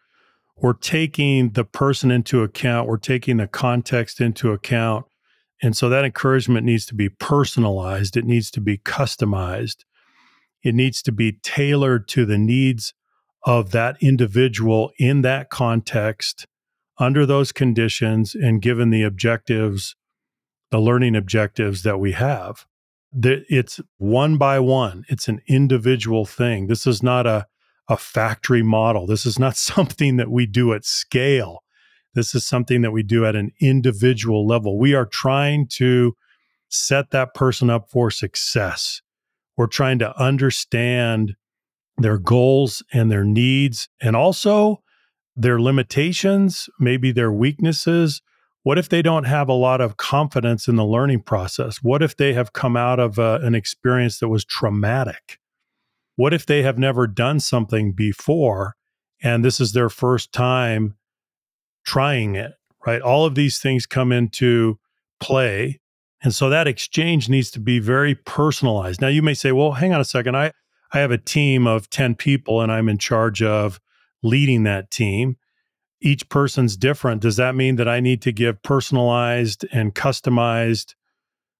[0.56, 2.88] we're taking the person into account.
[2.88, 5.06] We're taking the context into account
[5.62, 9.86] and so that encouragement needs to be personalized, it needs to be customized,
[10.64, 12.94] it needs to be tailored to the needs
[13.46, 16.46] of that individual in that context,
[17.00, 19.96] under those conditions, and given the objectives,
[20.70, 22.66] the learning objectives that we have.
[23.14, 26.68] It's one by one, it's an individual thing.
[26.68, 27.48] This is not a,
[27.88, 29.06] a factory model.
[29.06, 31.64] This is not something that we do at scale
[32.18, 34.80] this is something that we do at an individual level.
[34.80, 36.16] We are trying to
[36.68, 39.04] set that person up for success.
[39.56, 41.36] We're trying to understand
[42.00, 44.82] their goals and their needs and also
[45.36, 48.24] their limitations, maybe their weaknesses.
[48.68, 51.78] What if they don't have a lot of confidence in the learning process?
[51.78, 55.40] What if they have come out of uh, an experience that was traumatic?
[56.18, 58.76] What if they have never done something before
[59.24, 60.98] and this is their first time
[61.86, 63.02] trying it, right?
[63.02, 64.78] All of these things come into
[65.22, 65.80] play.
[66.22, 69.00] And so that exchange needs to be very personalized.
[69.00, 70.36] Now you may say, well, hang on a second.
[70.36, 70.52] I,
[70.92, 73.80] I have a team of 10 people and I'm in charge of
[74.22, 75.38] leading that team.
[76.02, 77.22] Each person's different.
[77.22, 80.94] Does that mean that I need to give personalized and customized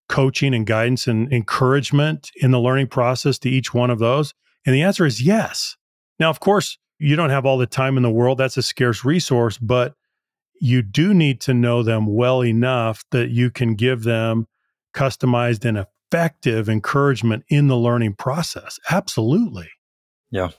[0.10, 4.34] coaching and guidance and encouragement in the learning process to each one of those?
[4.66, 5.76] And the answer is yes.
[6.20, 8.38] Now, of course, you don't have all the time in the world.
[8.38, 9.94] That's a scarce resource, but
[10.60, 14.48] you do need to know them well enough that you can give them
[14.94, 18.80] customized and effective encouragement in the learning process.
[18.90, 19.70] Absolutely.
[20.32, 20.50] Yeah.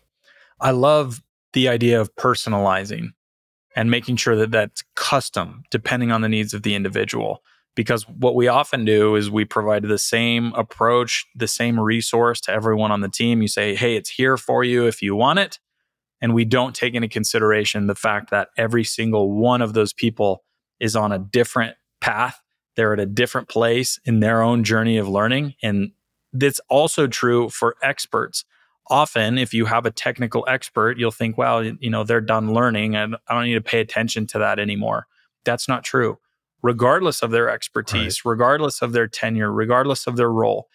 [0.61, 3.11] I love the idea of personalizing
[3.79, 7.45] and making sure that that's custom depending on the needs of the individual.
[7.77, 12.53] Because what we often do is we provide the same approach, the same resource to
[12.53, 13.41] everyone on the team.
[13.41, 15.61] You say, hey, it's here for you if you want it
[16.21, 20.43] and we don't take into consideration the fact that every single one of those people
[20.81, 22.43] is on a different path
[22.75, 25.91] they're at a different place in their own journey of learning and
[26.33, 28.45] that's also true for experts
[28.91, 32.97] often if you have a technical expert you'll think well you know they're done learning
[32.97, 35.07] and i don't need to pay attention to that anymore
[35.45, 36.19] that's not true
[36.63, 38.31] regardless of their expertise right.
[38.31, 40.69] regardless of their tenure regardless of their role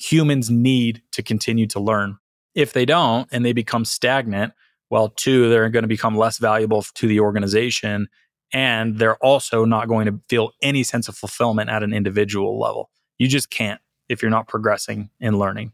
[0.00, 2.18] humans need to continue to learn
[2.54, 4.52] if they don't and they become stagnant
[4.90, 8.08] Well, two, they're going to become less valuable to the organization.
[8.52, 12.90] And they're also not going to feel any sense of fulfillment at an individual level.
[13.18, 15.72] You just can't if you're not progressing and learning.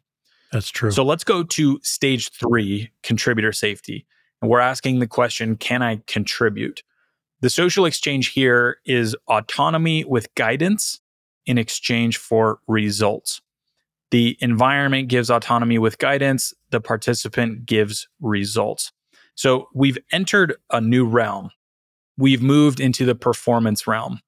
[0.53, 0.91] That's true.
[0.91, 4.07] So let's go to stage three contributor safety.
[4.41, 6.83] And we're asking the question can I contribute?
[7.41, 11.01] The social exchange here is autonomy with guidance
[11.45, 13.41] in exchange for results.
[14.11, 18.93] The environment gives autonomy with guidance, the participant gives results.
[19.35, 21.51] So we've entered a new realm.
[22.17, 24.21] We've moved into the performance realm.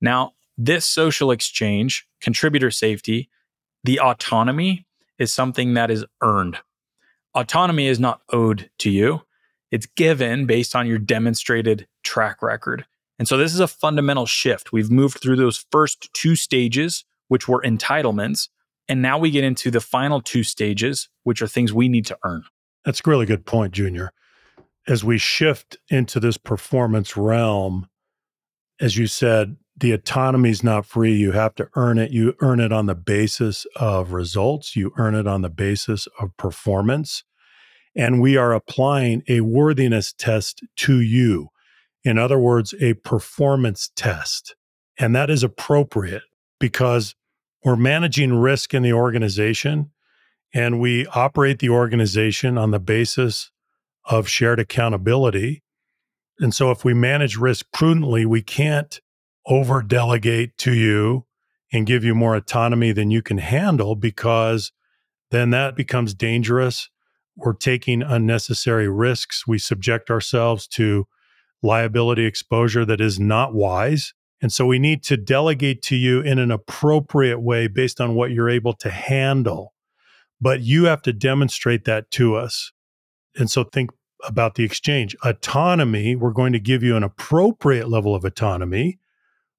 [0.00, 3.28] Now, this social exchange, contributor safety,
[3.84, 4.86] the autonomy
[5.22, 6.58] is something that is earned.
[7.34, 9.22] Autonomy is not owed to you,
[9.70, 12.84] it's given based on your demonstrated track record.
[13.18, 14.72] And so this is a fundamental shift.
[14.72, 18.48] We've moved through those first two stages, which were entitlements.
[18.88, 22.18] And now we get into the final two stages, which are things we need to
[22.24, 22.42] earn.
[22.84, 24.12] That's a really good point, Junior.
[24.88, 27.88] As we shift into this performance realm,
[28.80, 31.12] as you said, the autonomy is not free.
[31.12, 32.12] You have to earn it.
[32.12, 36.36] You earn it on the basis of results, you earn it on the basis of
[36.36, 37.24] performance.
[37.94, 41.48] And we are applying a worthiness test to you.
[42.04, 44.54] In other words, a performance test.
[44.98, 46.22] And that is appropriate
[46.60, 47.16] because
[47.64, 49.90] we're managing risk in the organization
[50.54, 53.50] and we operate the organization on the basis
[54.04, 55.64] of shared accountability.
[56.38, 59.00] And so if we manage risk prudently, we can't
[59.46, 61.26] over delegate to you
[61.72, 64.72] and give you more autonomy than you can handle because
[65.30, 66.90] then that becomes dangerous.
[67.36, 69.46] We're taking unnecessary risks.
[69.46, 71.06] We subject ourselves to
[71.62, 74.12] liability exposure that is not wise.
[74.42, 78.32] And so we need to delegate to you in an appropriate way based on what
[78.32, 79.72] you're able to handle.
[80.40, 82.72] But you have to demonstrate that to us.
[83.36, 83.90] And so think
[84.24, 85.16] about the exchange.
[85.24, 88.98] Autonomy, we're going to give you an appropriate level of autonomy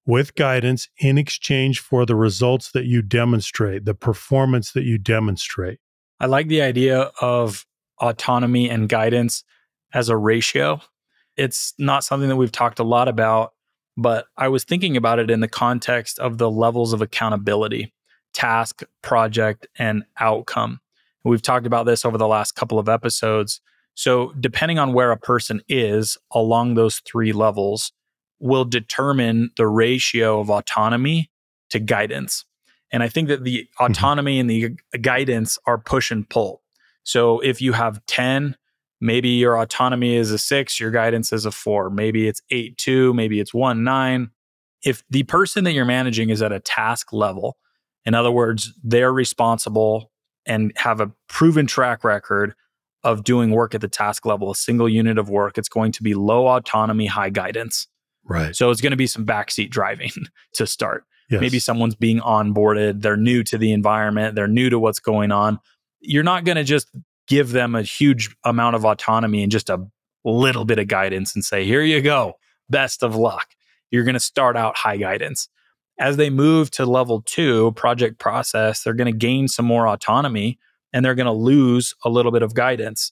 [0.06, 5.80] with guidance in exchange for the results that you demonstrate, the performance that you demonstrate.
[6.20, 7.66] I like the idea of
[8.00, 9.44] autonomy and guidance
[9.94, 10.82] as a ratio.
[11.38, 13.54] It's not something that we've talked a lot about,
[13.98, 17.94] but I was thinking about it in the context of the levels of accountability
[18.34, 20.80] task, project, and outcome.
[21.24, 23.62] We've talked about this over the last couple of episodes.
[23.96, 27.94] So, depending on where a person is along those three levels,
[28.44, 31.32] will determine the ratio of autonomy
[31.70, 32.44] to guidance.
[32.92, 33.86] And I think that the mm-hmm.
[33.86, 36.62] autonomy and the guidance are push and pull.
[37.04, 38.58] So if you have 10,
[39.00, 41.90] maybe your autonomy is a six, your guidance is a four.
[41.90, 44.30] Maybe it's eight, two, maybe it's one, nine.
[44.84, 47.58] If the person that you're managing is at a task level,
[48.06, 50.12] in other words, they're responsible
[50.46, 52.54] and have a proven track record
[53.06, 56.04] of doing work at the task level, a single unit of work, it's going to
[56.04, 57.88] be low autonomy, high guidance.
[58.26, 58.56] Right.
[58.56, 60.12] So it's going to be some backseat driving
[60.54, 61.06] to start.
[61.30, 61.42] Yes.
[61.42, 65.60] Maybe someone's being onboarded, they're new to the environment, they're new to what's going on.
[66.00, 66.90] You're not going to just
[67.28, 69.80] give them a huge amount of autonomy and just a
[70.26, 72.34] little bit of guidance and say, here you go,
[72.70, 73.48] best of luck.
[73.92, 75.50] You're going to start out high guidance.
[76.00, 80.60] As they move to level two, project process, they're going to gain some more autonomy
[80.92, 83.12] and they're going to lose a little bit of guidance.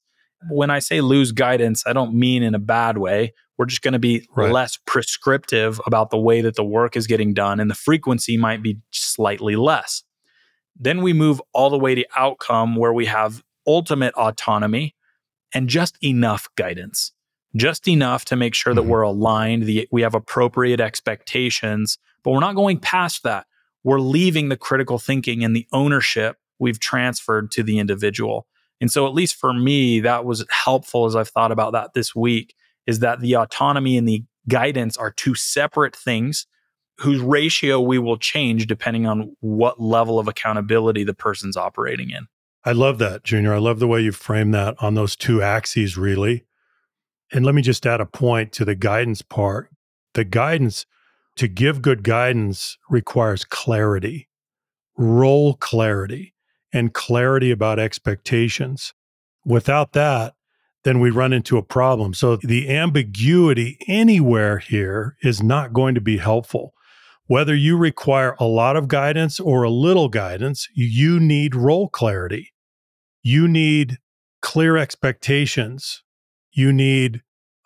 [0.50, 3.34] When I say lose guidance, I don't mean in a bad way.
[3.62, 4.52] We're just going to be right.
[4.52, 8.64] less prescriptive about the way that the work is getting done, and the frequency might
[8.64, 10.02] be slightly less.
[10.76, 14.96] Then we move all the way to outcome where we have ultimate autonomy
[15.54, 17.12] and just enough guidance,
[17.56, 18.78] just enough to make sure mm-hmm.
[18.78, 23.46] that we're aligned, the, we have appropriate expectations, but we're not going past that.
[23.84, 28.48] We're leaving the critical thinking and the ownership we've transferred to the individual.
[28.80, 32.16] And so, at least for me, that was helpful as I've thought about that this
[32.16, 32.56] week
[32.88, 36.48] is that the autonomy and the guidance are two separate things
[36.98, 42.28] whose ratio we will change depending on what level of accountability the person's operating in.
[42.64, 43.56] I love that, Junior.
[43.56, 46.46] I love the way you frame that on those two axes, really.
[47.32, 49.70] And let me just add a point to the guidance part.
[50.14, 50.86] The guidance,
[51.38, 54.30] to give good guidance, requires clarity,
[54.96, 56.36] role clarity,
[56.72, 58.94] and clarity about expectations.
[59.44, 60.36] Without that,
[60.84, 62.14] then we run into a problem.
[62.14, 66.74] So the ambiguity anywhere here is not going to be helpful.
[67.28, 72.52] Whether you require a lot of guidance or a little guidance, you need role clarity.
[73.24, 74.00] You need
[74.42, 76.04] clear expectations.
[76.52, 77.22] You need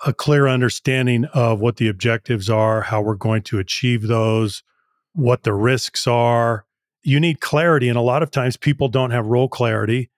[0.06, 4.62] a clear understanding of what the objectives are, how we're going to achieve those,
[5.14, 6.66] what the risks are.
[7.02, 7.88] You need clarity.
[7.88, 10.12] And a lot of times people don't have role clarity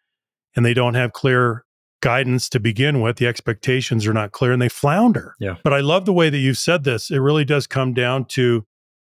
[0.56, 1.64] and they don't have clear
[2.02, 3.18] guidance to begin with.
[3.18, 5.36] The expectations are not clear and they flounder.
[5.40, 5.56] Yeah.
[5.64, 7.10] But I love the way that you've said this.
[7.10, 8.66] It really does come down to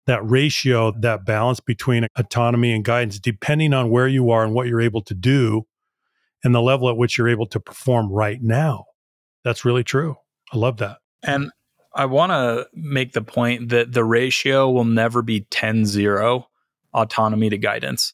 [0.07, 4.67] that ratio, that balance between autonomy and guidance, depending on where you are and what
[4.67, 5.67] you're able to do
[6.43, 8.85] and the level at which you're able to perform right now.
[9.45, 10.17] That's really true.
[10.53, 10.99] I love that.
[11.23, 11.51] And
[11.95, 16.49] I want to make the point that the ratio will never be 10 0
[16.93, 18.13] autonomy to guidance.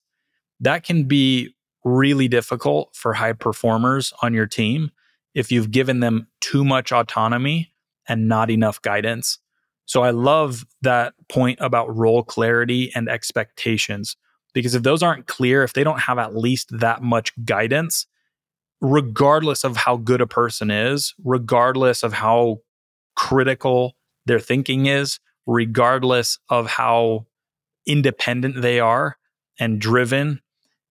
[0.60, 1.54] That can be
[1.84, 4.90] really difficult for high performers on your team
[5.34, 7.72] if you've given them too much autonomy
[8.08, 9.38] and not enough guidance.
[9.86, 14.16] So I love that point about role clarity and expectations
[14.52, 18.06] because if those aren't clear, if they don't have at least that much guidance,
[18.80, 22.58] regardless of how good a person is, regardless of how
[23.16, 27.26] critical their thinking is, regardless of how
[27.86, 29.16] independent they are
[29.58, 30.40] and driven,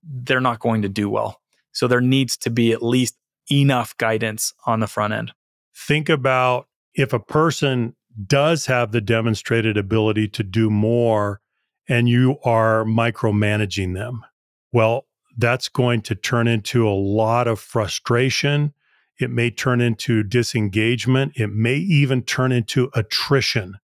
[0.10, 1.39] they're not going to do well.
[1.72, 3.16] So there needs to be at least
[3.51, 5.32] enough guidance on the front end.
[5.76, 7.95] Think about if a person
[8.26, 11.41] does have the demonstrated ability to do more
[11.88, 14.26] and you are micromanaging them.
[14.72, 15.05] Well,
[15.38, 18.74] that's going to turn into a lot of frustration.
[19.20, 21.34] It may turn into disengagement.
[21.36, 23.76] It may even turn into attrition.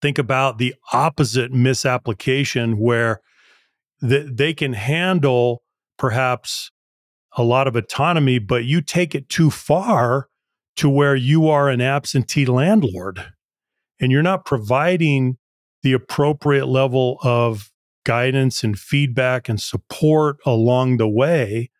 [0.00, 3.20] Think about the opposite misapplication where
[4.00, 5.62] th- they can handle
[5.98, 6.70] perhaps
[7.36, 10.28] a lot of autonomy, but you take it too far
[10.76, 13.32] to where you are an absentee landlord
[14.00, 15.36] and you're not providing
[15.82, 17.70] the appropriate level of
[18.04, 21.70] guidance and feedback and support along the way,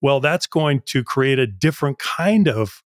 [0.00, 2.82] well, that's going to create a different kind of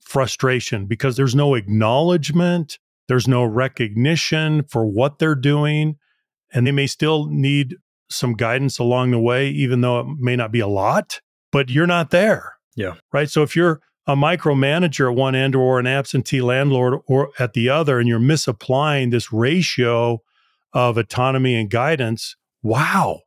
[0.00, 5.96] frustration because there's no acknowledgement, there's no recognition for what they're doing,
[6.52, 7.76] and they may still need
[8.10, 11.20] some guidance along the way, even though it may not be a lot,
[11.52, 12.54] but you're not there.
[12.76, 12.94] Yeah.
[13.12, 13.30] Right.
[13.30, 17.68] So if you're a micromanager at one end or an absentee landlord or at the
[17.68, 20.22] other, and you're misapplying this ratio
[20.72, 23.20] of autonomy and guidance, wow,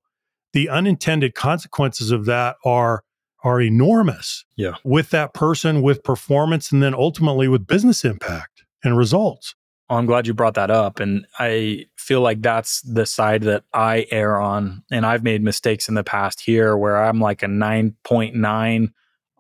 [0.54, 3.04] the unintended consequences of that are
[3.44, 4.46] are enormous.
[4.56, 4.76] Yeah.
[4.84, 9.56] With that person, with performance, and then ultimately with business impact and results.
[9.94, 11.00] Oh, I'm glad you brought that up.
[11.00, 14.84] And I feel like that's the side that I err on.
[14.92, 18.92] And I've made mistakes in the past here where I'm like a 9.9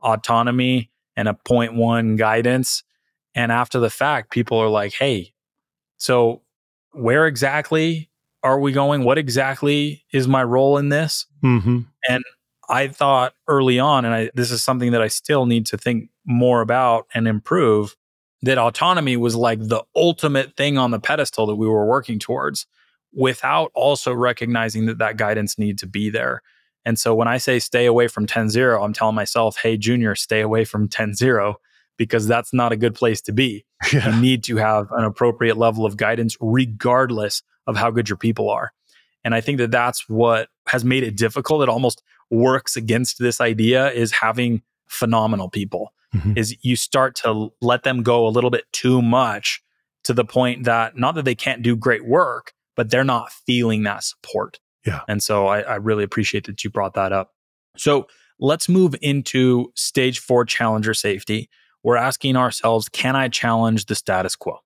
[0.03, 2.83] autonomy and a 0.1 guidance.
[3.33, 5.33] And after the fact, people are like, hey,
[5.97, 6.43] so
[6.91, 8.11] where exactly
[8.43, 9.03] are we going?
[9.03, 11.25] What exactly is my role in this?
[11.43, 11.79] Mm-hmm.
[12.07, 12.23] And
[12.69, 16.11] I thought early on, and I, this is something that I still need to think
[16.25, 17.95] more about and improve,
[18.43, 22.67] that autonomy was like the ultimate thing on the pedestal that we were working towards
[23.13, 26.41] without also recognizing that that guidance needs to be there.
[26.85, 30.13] And so when I say stay away from 10 0, I'm telling myself, hey, junior,
[30.13, 31.55] stay away from 10 0
[31.97, 33.65] because that's not a good place to be.
[33.91, 34.15] Yeah.
[34.15, 38.49] You need to have an appropriate level of guidance, regardless of how good your people
[38.49, 38.71] are.
[39.25, 41.63] And I think that that's what has made it difficult.
[41.63, 45.93] It almost works against this idea is having phenomenal people.
[46.13, 46.37] Mhm.
[46.37, 49.61] Is you start to let them go a little bit too much
[50.03, 53.83] to the point that not that they can't do great work, but they're not feeling
[53.83, 54.59] that support.
[54.85, 55.01] Yeah.
[55.07, 57.31] And so I, I really appreciate that you brought that up.
[57.77, 58.07] So
[58.39, 61.49] let's move into stage four challenger safety.
[61.83, 64.59] We're asking ourselves, can I challenge the status quo?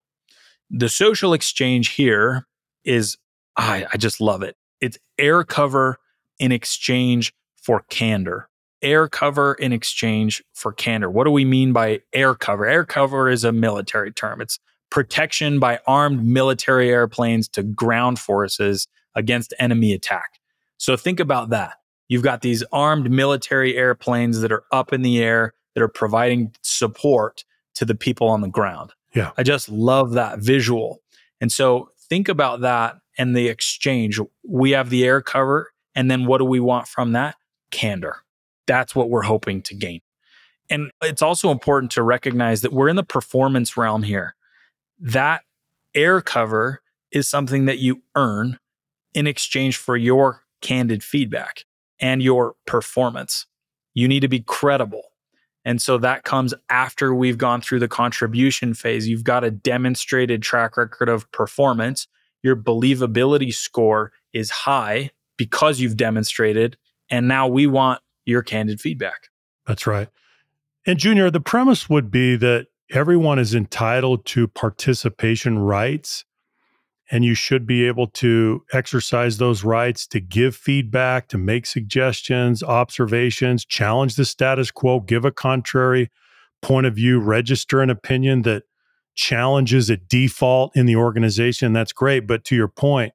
[0.70, 2.46] The social exchange here
[2.84, 3.18] is,
[3.56, 4.56] I, I just love it.
[4.82, 5.98] It's air cover
[6.40, 8.50] in exchange for candor.
[8.82, 11.10] Air cover in exchange for candor.
[11.10, 12.66] What do we mean by air cover?
[12.66, 14.42] Air cover is a military term.
[14.42, 14.60] It's
[14.90, 20.40] protection by armed military airplanes to ground forces against enemy attack.
[20.78, 21.78] So think about that.
[22.08, 26.54] You've got these armed military airplanes that are up in the air that are providing
[26.62, 27.44] support
[27.76, 28.94] to the people on the ground.
[29.14, 29.32] Yeah.
[29.38, 31.02] I just love that visual.
[31.42, 34.20] And so think about that and the exchange.
[34.48, 35.72] We have the air cover.
[35.96, 37.36] And then what do we want from that?
[37.72, 38.24] Candor.
[38.68, 40.02] That's what we're hoping to gain.
[40.70, 44.36] And it's also important to recognize that we're in the performance realm here.
[45.00, 45.44] That
[45.96, 48.60] air cover is something that you earn
[49.14, 51.64] in exchange for your candid feedback
[52.00, 53.46] and your performance.
[53.94, 55.04] You need to be credible.
[55.66, 59.08] And so that comes after we've gone through the contribution phase.
[59.08, 62.08] You've got a demonstrated track record of performance.
[62.44, 66.78] Your believability score is high because you've demonstrated.
[67.10, 69.30] And now we want your candid feedback.
[69.66, 70.10] That's right.
[70.86, 76.24] And Junior, the premise would be that everyone is entitled to participation rights,
[77.12, 82.64] and you should be able to exercise those rights to give feedback, to make suggestions,
[82.64, 86.10] observations, challenge the status quo, give a contrary
[86.62, 88.64] point of view, register an opinion that
[89.16, 92.28] challenges a default in the organization, that's great.
[92.28, 93.14] But to your point,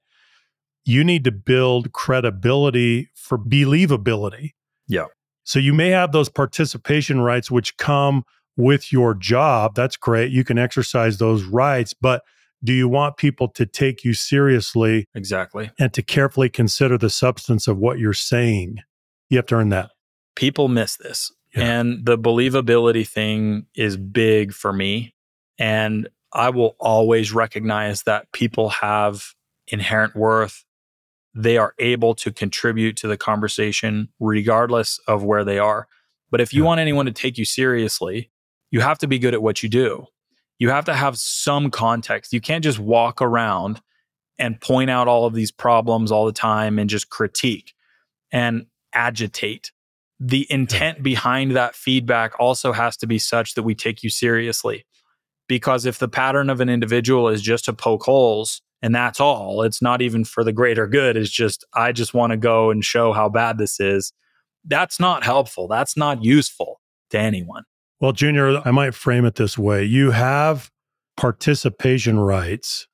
[0.84, 4.50] you need to build credibility for believability.
[4.88, 5.06] Yeah.
[5.44, 8.24] So you may have those participation rights which come
[8.56, 9.74] with your job.
[9.74, 10.30] That's great.
[10.30, 12.22] You can exercise those rights, but
[12.62, 15.70] do you want people to take you seriously Exactly.
[15.80, 18.78] and to carefully consider the substance of what you're saying?
[19.30, 19.90] You have to earn that.
[20.36, 21.32] People miss this.
[21.56, 21.80] Yeah.
[21.80, 25.14] And the believability thing is big for me.
[25.58, 29.34] And I will always recognize that people have
[29.66, 30.64] inherent worth.
[31.34, 35.88] They are able to contribute to the conversation regardless of where they are.
[36.30, 36.66] But if you Yeah.
[36.68, 38.30] want anyone to take you seriously,
[38.70, 40.06] you have to be good at what you do.
[40.58, 42.32] You have to have some context.
[42.32, 43.80] You can't just walk around
[44.38, 47.74] and point out all of these problems all the time and just critique
[48.30, 49.72] and agitate.
[50.20, 54.86] The intent behind that feedback also has to be such that we take you seriously.
[55.48, 59.62] Because if the pattern of an individual is just to poke holes and that's all,
[59.62, 62.84] it's not even for the greater good, it's just, I just want to go and
[62.84, 64.12] show how bad this is.
[64.64, 65.68] That's not helpful.
[65.68, 66.80] That's not useful
[67.10, 67.64] to anyone.
[68.00, 70.70] Well, Junior, I might frame it this way you have
[71.16, 72.88] participation rights.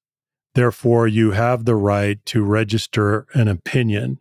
[0.54, 4.18] Therefore, you have the right to register an opinion,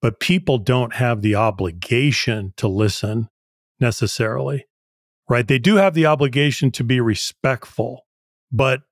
[0.00, 3.28] but people don't have the obligation to listen
[3.78, 4.66] necessarily,
[5.28, 5.46] right?
[5.46, 8.06] They do have the obligation to be respectful,
[8.50, 8.82] but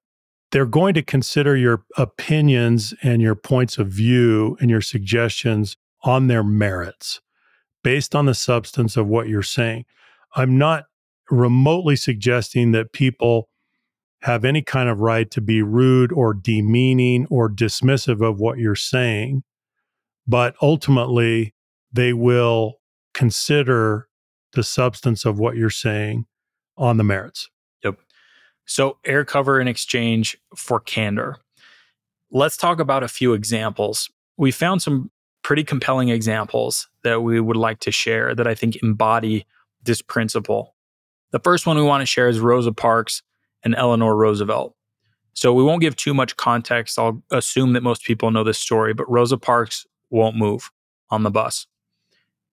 [0.51, 6.28] they're going to consider your opinions and your points of view and your suggestions on
[6.28, 7.20] their merits
[7.82, 9.84] based on the substance of what you're saying.
[10.34, 10.84] I'm not
[11.30, 13.49] remotely suggesting that people
[14.22, 18.74] have any kind of right to be rude or demeaning or dismissive of what you're
[18.74, 19.42] saying,
[20.26, 21.55] but ultimately
[21.92, 22.80] they will
[23.14, 24.09] consider
[24.55, 26.26] the substance of what you're saying
[26.76, 27.49] on the merits.
[28.68, 31.38] So, air cover in exchange for candor.
[32.30, 34.10] Let's talk about a few examples.
[34.36, 35.10] We found some
[35.42, 39.46] pretty compelling examples that we would like to share that I think embody
[39.84, 40.74] this principle.
[41.30, 43.22] The first one we want to share is Rosa Parks
[43.62, 44.76] and Eleanor Roosevelt.
[45.32, 46.98] So, we won't give too much context.
[46.98, 50.70] I'll assume that most people know this story, but Rosa Parks won't move
[51.08, 51.66] on the bus.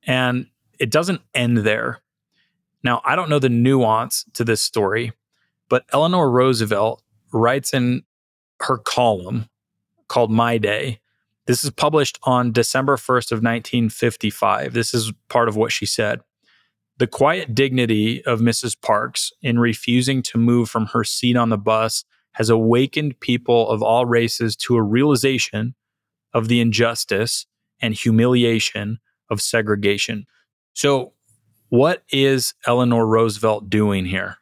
[0.07, 0.47] And
[0.79, 1.99] it doesn't end there.
[2.83, 5.11] Now, I don't know the nuance to this story,
[5.69, 7.01] but Eleanor Roosevelt
[7.33, 8.03] writes in
[8.61, 9.49] her column
[10.07, 10.99] called My Day.
[11.47, 14.73] This is published on December 1st of 1955.
[14.73, 16.21] This is part of what she said.
[16.97, 18.79] The quiet dignity of Mrs.
[18.79, 23.83] Parks in refusing to move from her seat on the bus has awakened people of
[23.83, 25.75] all races to a realization
[26.33, 27.45] of the injustice
[27.81, 28.99] and humiliation
[29.29, 30.25] of segregation.
[30.73, 31.13] So,
[31.69, 34.37] what is Eleanor Roosevelt doing here?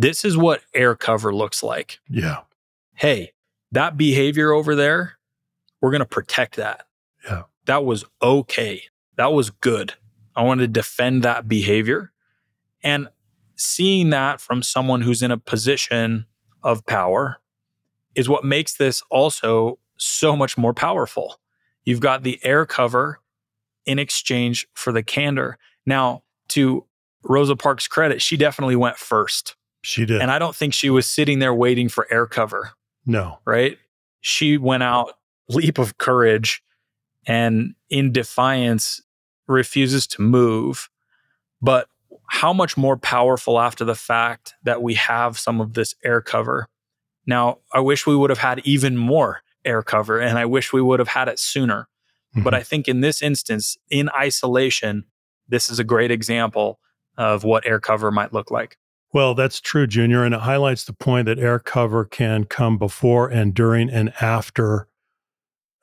[0.00, 2.00] This is what air cover looks like.
[2.08, 2.38] Yeah.
[2.94, 3.32] Hey,
[3.70, 5.18] that behavior over there,
[5.82, 6.86] we're going to protect that.
[7.24, 7.42] Yeah.
[7.66, 8.84] That was okay.
[9.16, 9.92] That was good.
[10.34, 12.12] I want to defend that behavior.
[12.82, 13.08] And
[13.56, 16.24] seeing that from someone who's in a position
[16.62, 17.36] of power
[18.14, 21.38] is what makes this also so much more powerful.
[21.84, 23.20] You've got the air cover
[23.84, 25.58] in exchange for the candor.
[25.84, 26.86] Now, to
[27.22, 29.56] Rosa Parks' credit, she definitely went first.
[29.82, 30.20] She did.
[30.20, 32.72] And I don't think she was sitting there waiting for air cover,
[33.06, 33.38] no.
[33.44, 33.78] right?
[34.20, 35.14] She went out,
[35.48, 36.62] leap of courage,
[37.26, 39.00] and in defiance
[39.46, 40.88] refuses to move.
[41.62, 41.88] But
[42.28, 46.68] how much more powerful after the fact that we have some of this air cover?
[47.26, 50.80] Now, I wish we would have had even more air cover, and I wish we
[50.82, 51.88] would have had it sooner.
[52.34, 52.56] But Mhm.
[52.56, 55.04] I think in this instance, in isolation,
[55.48, 56.78] this is a great example
[57.16, 58.78] of what air cover might look like.
[59.12, 60.24] Well, that's true, Junior.
[60.24, 64.86] And it highlights the point that air cover can come before and during and after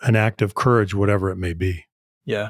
[0.02, 1.86] an act of courage, whatever it may be.
[2.26, 2.50] Yeah.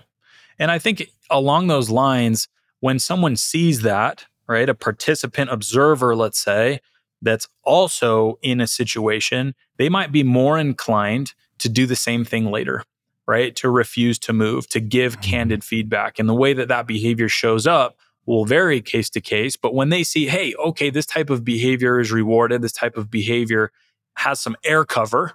[0.59, 2.47] And I think along those lines,
[2.79, 6.79] when someone sees that, right, a participant observer, let's say,
[7.21, 12.51] that's also in a situation, they might be more inclined to do the same thing
[12.51, 12.83] later,
[13.27, 13.55] right?
[13.55, 15.23] To refuse to move, to give Mhm.
[15.23, 16.19] candid feedback.
[16.19, 17.97] And the way that that behavior shows up
[18.27, 19.55] will vary case to case.
[19.55, 23.09] But when they see, hey, okay, this type of behavior is rewarded, this type of
[23.09, 23.71] behavior
[24.17, 25.33] has some air cover,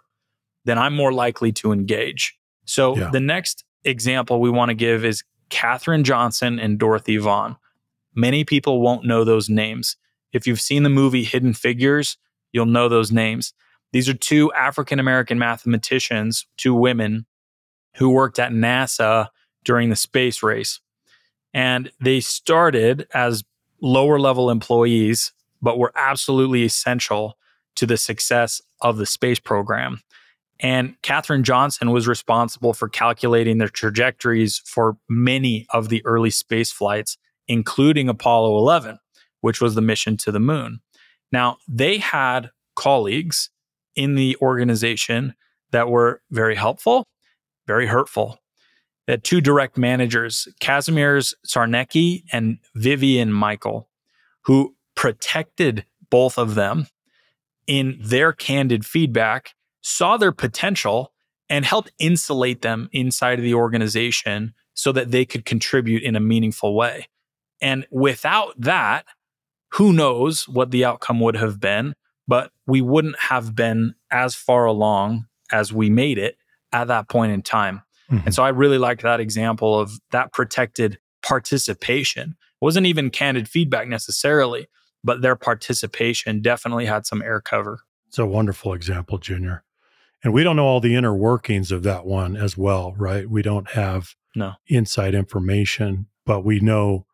[0.64, 2.36] then I'm more likely to engage.
[2.66, 3.10] So Yeah.
[3.10, 7.56] the next example we want to give is Katherine Johnson and Dorothy Vaughan.
[8.14, 9.96] Many people won't know those names.
[10.32, 12.16] If you've seen the movie Hidden Figures,
[12.52, 13.54] you'll know those names.
[13.92, 17.26] These are two African American mathematicians, two women
[17.96, 19.28] who worked at NASA
[19.64, 20.80] during the space race.
[21.54, 23.44] And they started as
[23.80, 27.36] lower level employees, but were absolutely essential
[27.76, 30.00] to the success of the space program.
[30.60, 36.70] And Katherine Johnson was responsible for calculating the trajectories for many of the early space
[36.70, 38.98] flights, including Apollo 11,
[39.40, 40.80] which was the mission to the moon.
[41.32, 43.50] Now, they had colleagues
[43.96, 45.34] in the organization
[45.72, 47.06] that were very helpful,
[47.66, 48.38] very hurtful.
[49.08, 53.88] Had two direct managers, Kazimierz Czarnecki and Vivian Michael,
[54.42, 56.86] who protected both of them
[57.66, 61.12] in their candid feedback, saw their potential,
[61.48, 66.20] and helped insulate them inside of the organization so that they could contribute in a
[66.20, 67.08] meaningful way.
[67.60, 69.04] And without that,
[69.72, 71.94] who knows what the outcome would have been,
[72.28, 76.36] but we wouldn't have been as far along as we made it
[76.72, 77.82] at that point in time.
[78.12, 78.26] Mm-hmm.
[78.26, 82.30] And so I really liked that example of that protected participation.
[82.30, 84.68] It wasn't even candid feedback necessarily,
[85.02, 87.80] but their participation definitely had some air cover.
[88.08, 89.64] It's a wonderful example, Junior.
[90.22, 93.28] And we don't know all the inner workings of that one as well, right?
[93.28, 97.06] We don't have no inside information, but we know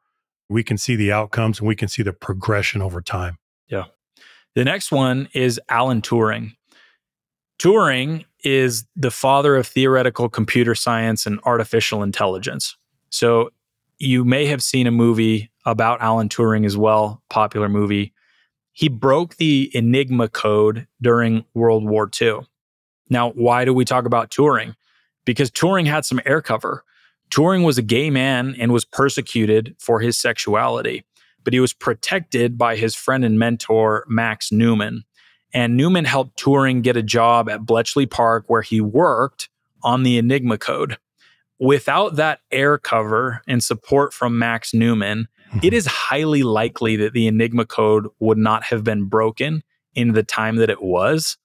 [0.49, 3.39] we can see the outcomes and we can see the progression over time.
[3.69, 3.85] Yeah.
[4.55, 6.53] The next one is Alan Turing.
[7.59, 12.77] Turing is the father of theoretical computer science and artificial intelligence.
[13.11, 13.51] So
[13.99, 18.13] you may have seen a movie about Alan Turing as well, popular movie.
[18.73, 22.41] He broke the Enigma code during World War II.
[23.11, 24.75] Now, why do we talk about Turing?
[25.25, 26.85] Because Turing had some air cover.
[27.31, 31.05] Turing was a gay man and was persecuted for his sexuality,
[31.45, 35.05] but he was protected by his friend and mentor, Max Newman.
[35.53, 39.49] And Newman helped Turing get a job at Bletchley Park, where he worked
[39.83, 40.99] on the Enigma code.
[41.59, 45.59] Without that air cover and support from Max Newman, mm-hmm.
[45.63, 49.63] it is highly likely that the Enigma code would not have been broken
[49.95, 51.37] in the time that it was,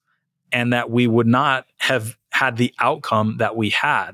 [0.52, 4.12] and that we would not have had the outcome that we had.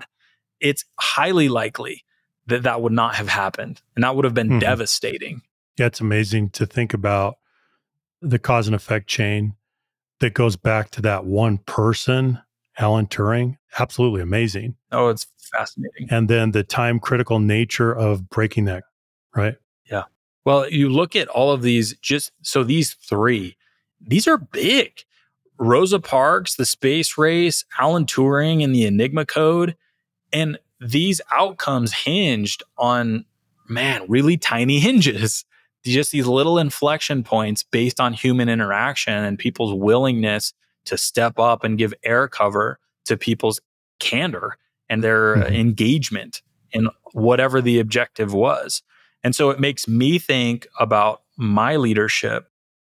[0.61, 2.05] It's highly likely
[2.47, 4.59] that that would not have happened, and that would have been mm-hmm.
[4.61, 5.43] devastating.
[5.77, 7.37] Yeah, it's amazing to think about
[8.23, 9.55] the cause and effect chain
[10.21, 12.41] that goes back to that one person,
[12.79, 13.57] Alan Turing.
[13.79, 14.77] Absolutely amazing.
[14.93, 16.09] Oh, it's fascinating.
[16.11, 18.85] And then the time critical nature of breaking that,
[19.35, 19.57] right?
[19.91, 20.05] Yeah.
[20.45, 23.57] Well, you look at all of these, just so these three,
[24.01, 25.05] these are big.
[25.59, 29.77] Rosa Parks, the space race, Alan Turing, and the Enigma code.
[30.33, 33.27] And these outcomes hinged on,
[33.69, 35.45] man, really tiny hinges
[35.85, 40.53] just these little inflection points based on human interaction and people's willingness
[40.85, 43.61] to step up and give air cover to people's
[43.99, 44.57] candor
[44.89, 45.55] and their mm-hmm.
[45.55, 48.83] engagement in whatever the objective was.
[49.23, 52.49] And so it makes me think about my leadership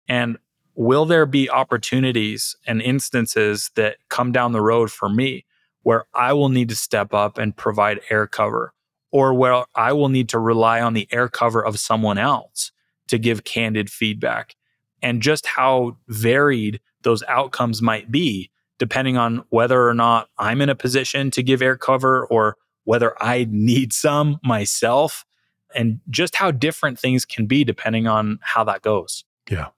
[0.09, 0.39] and
[0.75, 5.45] will there be opportunities and instances that come down the road for me
[5.83, 8.73] where I will need to step up and provide air cover
[9.11, 12.73] or where I will need to rely on the air cover of someone else
[13.09, 14.55] to give candid feedback
[15.03, 20.69] and just how varied those outcomes might be depending on whether or not I'm in
[20.69, 25.25] a position to give air cover or whether I need some myself
[25.75, 29.25] and just how different things can be depending on how that goes.
[29.51, 29.69] Yeah.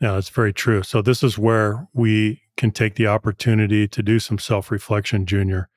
[0.00, 0.82] Yeah, that's very true.
[0.82, 5.68] So this is where we can take the opportunity to do some self-reflection, Junior,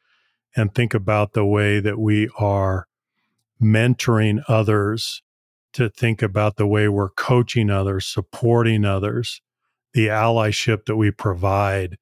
[0.56, 2.88] and think about the way that we are
[3.62, 5.22] mentoring others
[5.74, 9.42] to think about the way we're coaching others, supporting others,
[9.94, 11.98] the allyship that we provide,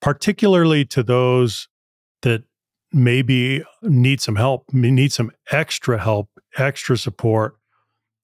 [0.00, 1.68] particularly to those
[2.22, 2.44] that
[2.92, 7.56] maybe need some help, need some extra help, extra support,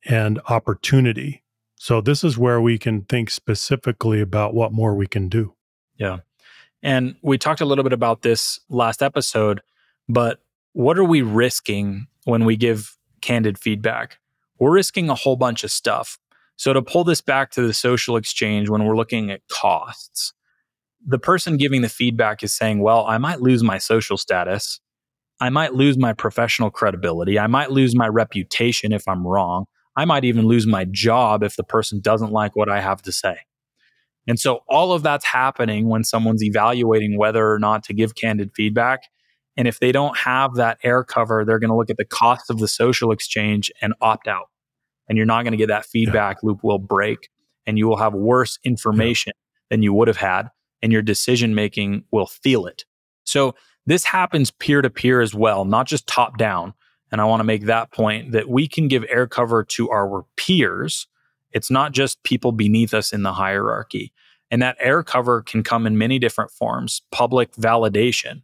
[0.07, 1.43] and opportunity.
[1.77, 5.55] So, this is where we can think specifically about what more we can do.
[5.97, 6.19] Yeah.
[6.83, 9.63] And we talked a little bit about this last episode,
[10.09, 10.41] but
[10.73, 14.19] what are we risking when we give candid feedback?
[14.63, 16.21] We're risking a whole bunch of stuff.
[16.55, 20.33] So, to pull this back to the social exchange when we're looking at costs,
[21.05, 24.79] the person giving the feedback is saying, Well, I might lose my social status.
[25.41, 27.41] I might lose my professional credibility.
[27.41, 29.65] I might lose my reputation if I'm wrong.
[29.97, 33.11] I might even lose my job if the person doesn't like what I have to
[33.11, 33.39] say.
[34.29, 38.53] And so, all of that's happening when someone's evaluating whether or not to give candid
[38.55, 39.01] feedback.
[39.57, 42.49] And if they don't have that air cover, they're going to look at the cost
[42.49, 44.47] of the social exchange and opt out
[45.09, 46.49] and you're not going to get that feedback yeah.
[46.49, 47.29] loop will break
[47.67, 49.59] and you will have worse information yeah.
[49.71, 50.51] than you would have had
[50.83, 52.85] and your decision making will feel it.
[53.25, 53.55] So
[53.87, 56.75] this happens peer to peer as well, not just top down.
[57.11, 60.25] and I want to make that point that we can give air cover to our
[60.37, 61.07] peers.
[61.53, 64.13] It's not just people beneath us in the hierarchy.
[64.51, 68.43] And that air cover can come in many different forms public validation,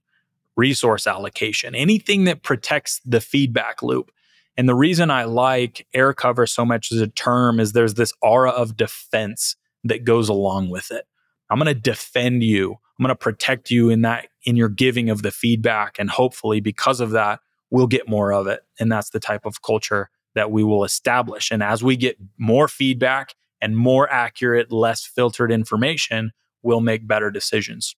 [0.56, 4.10] resource allocation, anything that protects the feedback loop.
[4.58, 8.12] And the reason I like air cover so much as a term is there's this
[8.20, 11.06] aura of defense that goes along with it.
[11.48, 12.72] I'm going to defend you.
[12.72, 16.60] I'm going to protect you in that in your giving of the feedback and hopefully
[16.60, 17.40] because of that
[17.70, 21.50] we'll get more of it and that's the type of culture that we will establish.
[21.50, 26.32] And as we get more feedback and more accurate, less filtered information,
[26.62, 27.96] we'll make better decisions.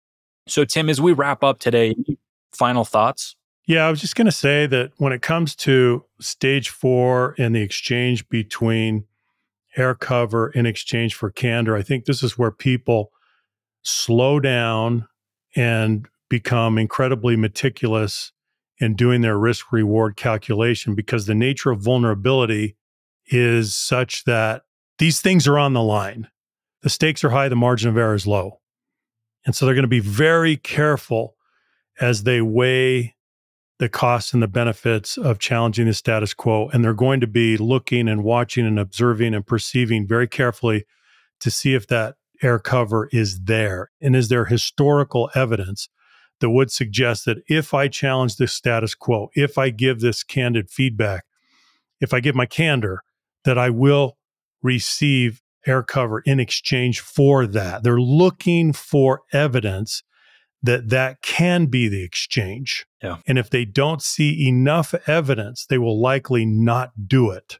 [0.47, 1.95] So, Tim, as we wrap up today,
[2.51, 3.35] final thoughts?
[3.69, 7.55] Yeah, I was just going to say that when it comes to stage four and
[7.55, 9.05] the exchange between
[9.77, 13.11] air cover in exchange for candor, I think this is where people
[13.83, 15.07] slow down
[15.55, 18.31] and become incredibly meticulous
[18.79, 22.75] in doing their risk reward calculation because the nature of vulnerability
[23.27, 24.63] is such that
[24.97, 26.27] these things are on the line.
[26.81, 28.61] The stakes are high, the margin of error is low.
[29.45, 31.35] And so they're going to be very careful
[32.01, 33.13] as they weigh
[33.79, 36.69] the costs and the benefits of challenging the status quo.
[36.69, 40.85] And they're going to be looking and watching and observing and perceiving very carefully
[41.39, 43.89] to see if that air cover is there.
[44.01, 45.89] And is there historical evidence
[46.41, 50.69] that would suggest that if I challenge the status quo, if I give this candid
[50.69, 51.25] feedback,
[51.99, 53.03] if I give my candor,
[53.45, 54.17] that I will
[54.61, 57.83] receive air cover in exchange for that.
[57.83, 60.03] They're looking for evidence
[60.61, 62.85] that that can be the exchange.
[63.01, 63.17] Yeah.
[63.27, 67.59] And if they don't see enough evidence, they will likely not do it.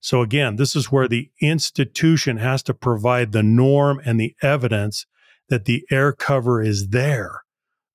[0.00, 5.06] So again, this is where the institution has to provide the norm and the evidence
[5.48, 7.42] that the air cover is there.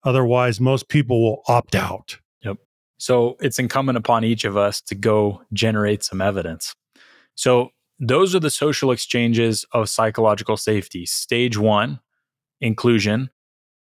[0.04, 2.18] Otherwise, most people will opt out.
[2.42, 2.58] Yep.
[2.98, 6.74] So it's incumbent upon each of us to go generate some evidence.
[7.36, 7.70] So
[8.00, 11.06] those are the social exchanges of psychological safety.
[11.06, 12.00] Stage one,
[12.62, 13.30] inclusion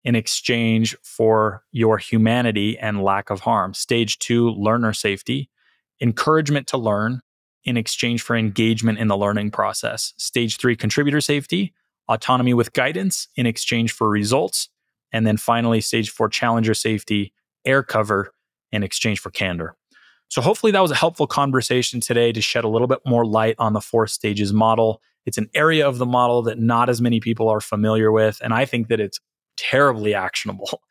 [0.03, 3.73] in exchange for your humanity and lack of harm.
[3.73, 5.49] Stage two, learner safety,
[6.01, 7.21] encouragement to learn
[7.65, 10.13] in exchange for engagement in the learning process.
[10.17, 11.73] Stage three, contributor safety,
[12.07, 14.69] autonomy with guidance in exchange for results.
[15.11, 17.33] And then finally, stage four, challenger safety,
[17.65, 18.31] air cover
[18.71, 19.75] in exchange for candor.
[20.29, 23.55] So hopefully that was a helpful conversation today to shed a little bit more light
[23.57, 25.01] on the four stages model.
[25.25, 28.39] It's an area of the model that not as many people are familiar with.
[28.43, 29.19] And I think that it's
[29.60, 30.82] terribly actionable.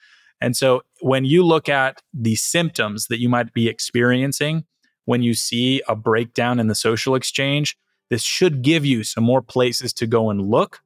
[0.40, 4.64] And so when you look at the symptoms that you might be experiencing
[5.04, 7.76] when you see a breakdown in the social exchange,
[8.10, 10.80] this should give you some more places to go and look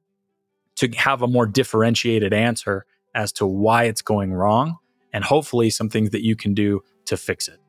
[0.77, 4.77] to have a more differentiated answer as to why it's going wrong
[5.11, 7.59] and hopefully some things that you can do to fix it.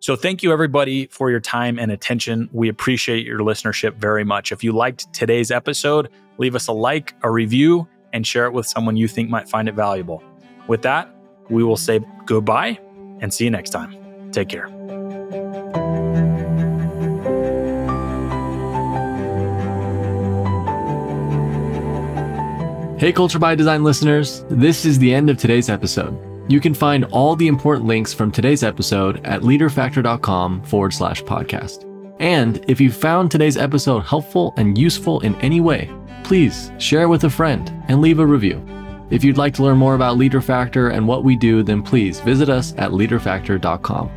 [0.00, 2.50] So, thank you everybody for your time and attention.
[2.52, 4.50] We appreciate your listenership very much.
[4.50, 6.08] If you liked today's episode,
[6.38, 9.68] leave us a like, a review, and share it with someone you think might find
[9.68, 10.22] it valuable.
[10.68, 11.14] With that,
[11.50, 12.78] we will say goodbye
[13.20, 14.30] and see you next time.
[14.32, 14.68] Take care.
[23.02, 26.16] Hey, Culture by Design listeners, this is the end of today's episode.
[26.48, 31.84] You can find all the important links from today's episode at leaderfactor.com forward slash podcast.
[32.20, 35.90] And if you found today's episode helpful and useful in any way,
[36.24, 38.64] please share it with a friend and leave a review.
[39.10, 42.20] If you'd like to learn more about Leader Factor and what we do, then please
[42.20, 44.10] visit us at leaderfactor.com.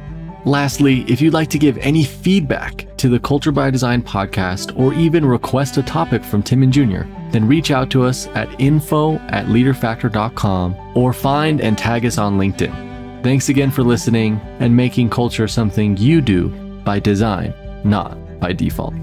[0.46, 4.94] Lastly, if you'd like to give any feedback to the Culture by Design podcast or
[4.94, 9.16] even request a topic from Tim and Junior, then reach out to us at info
[9.30, 13.24] at leaderfactor.com or find and tag us on LinkedIn.
[13.24, 16.50] Thanks again for listening and making culture something you do
[16.86, 17.54] by design,
[17.84, 18.94] not by default.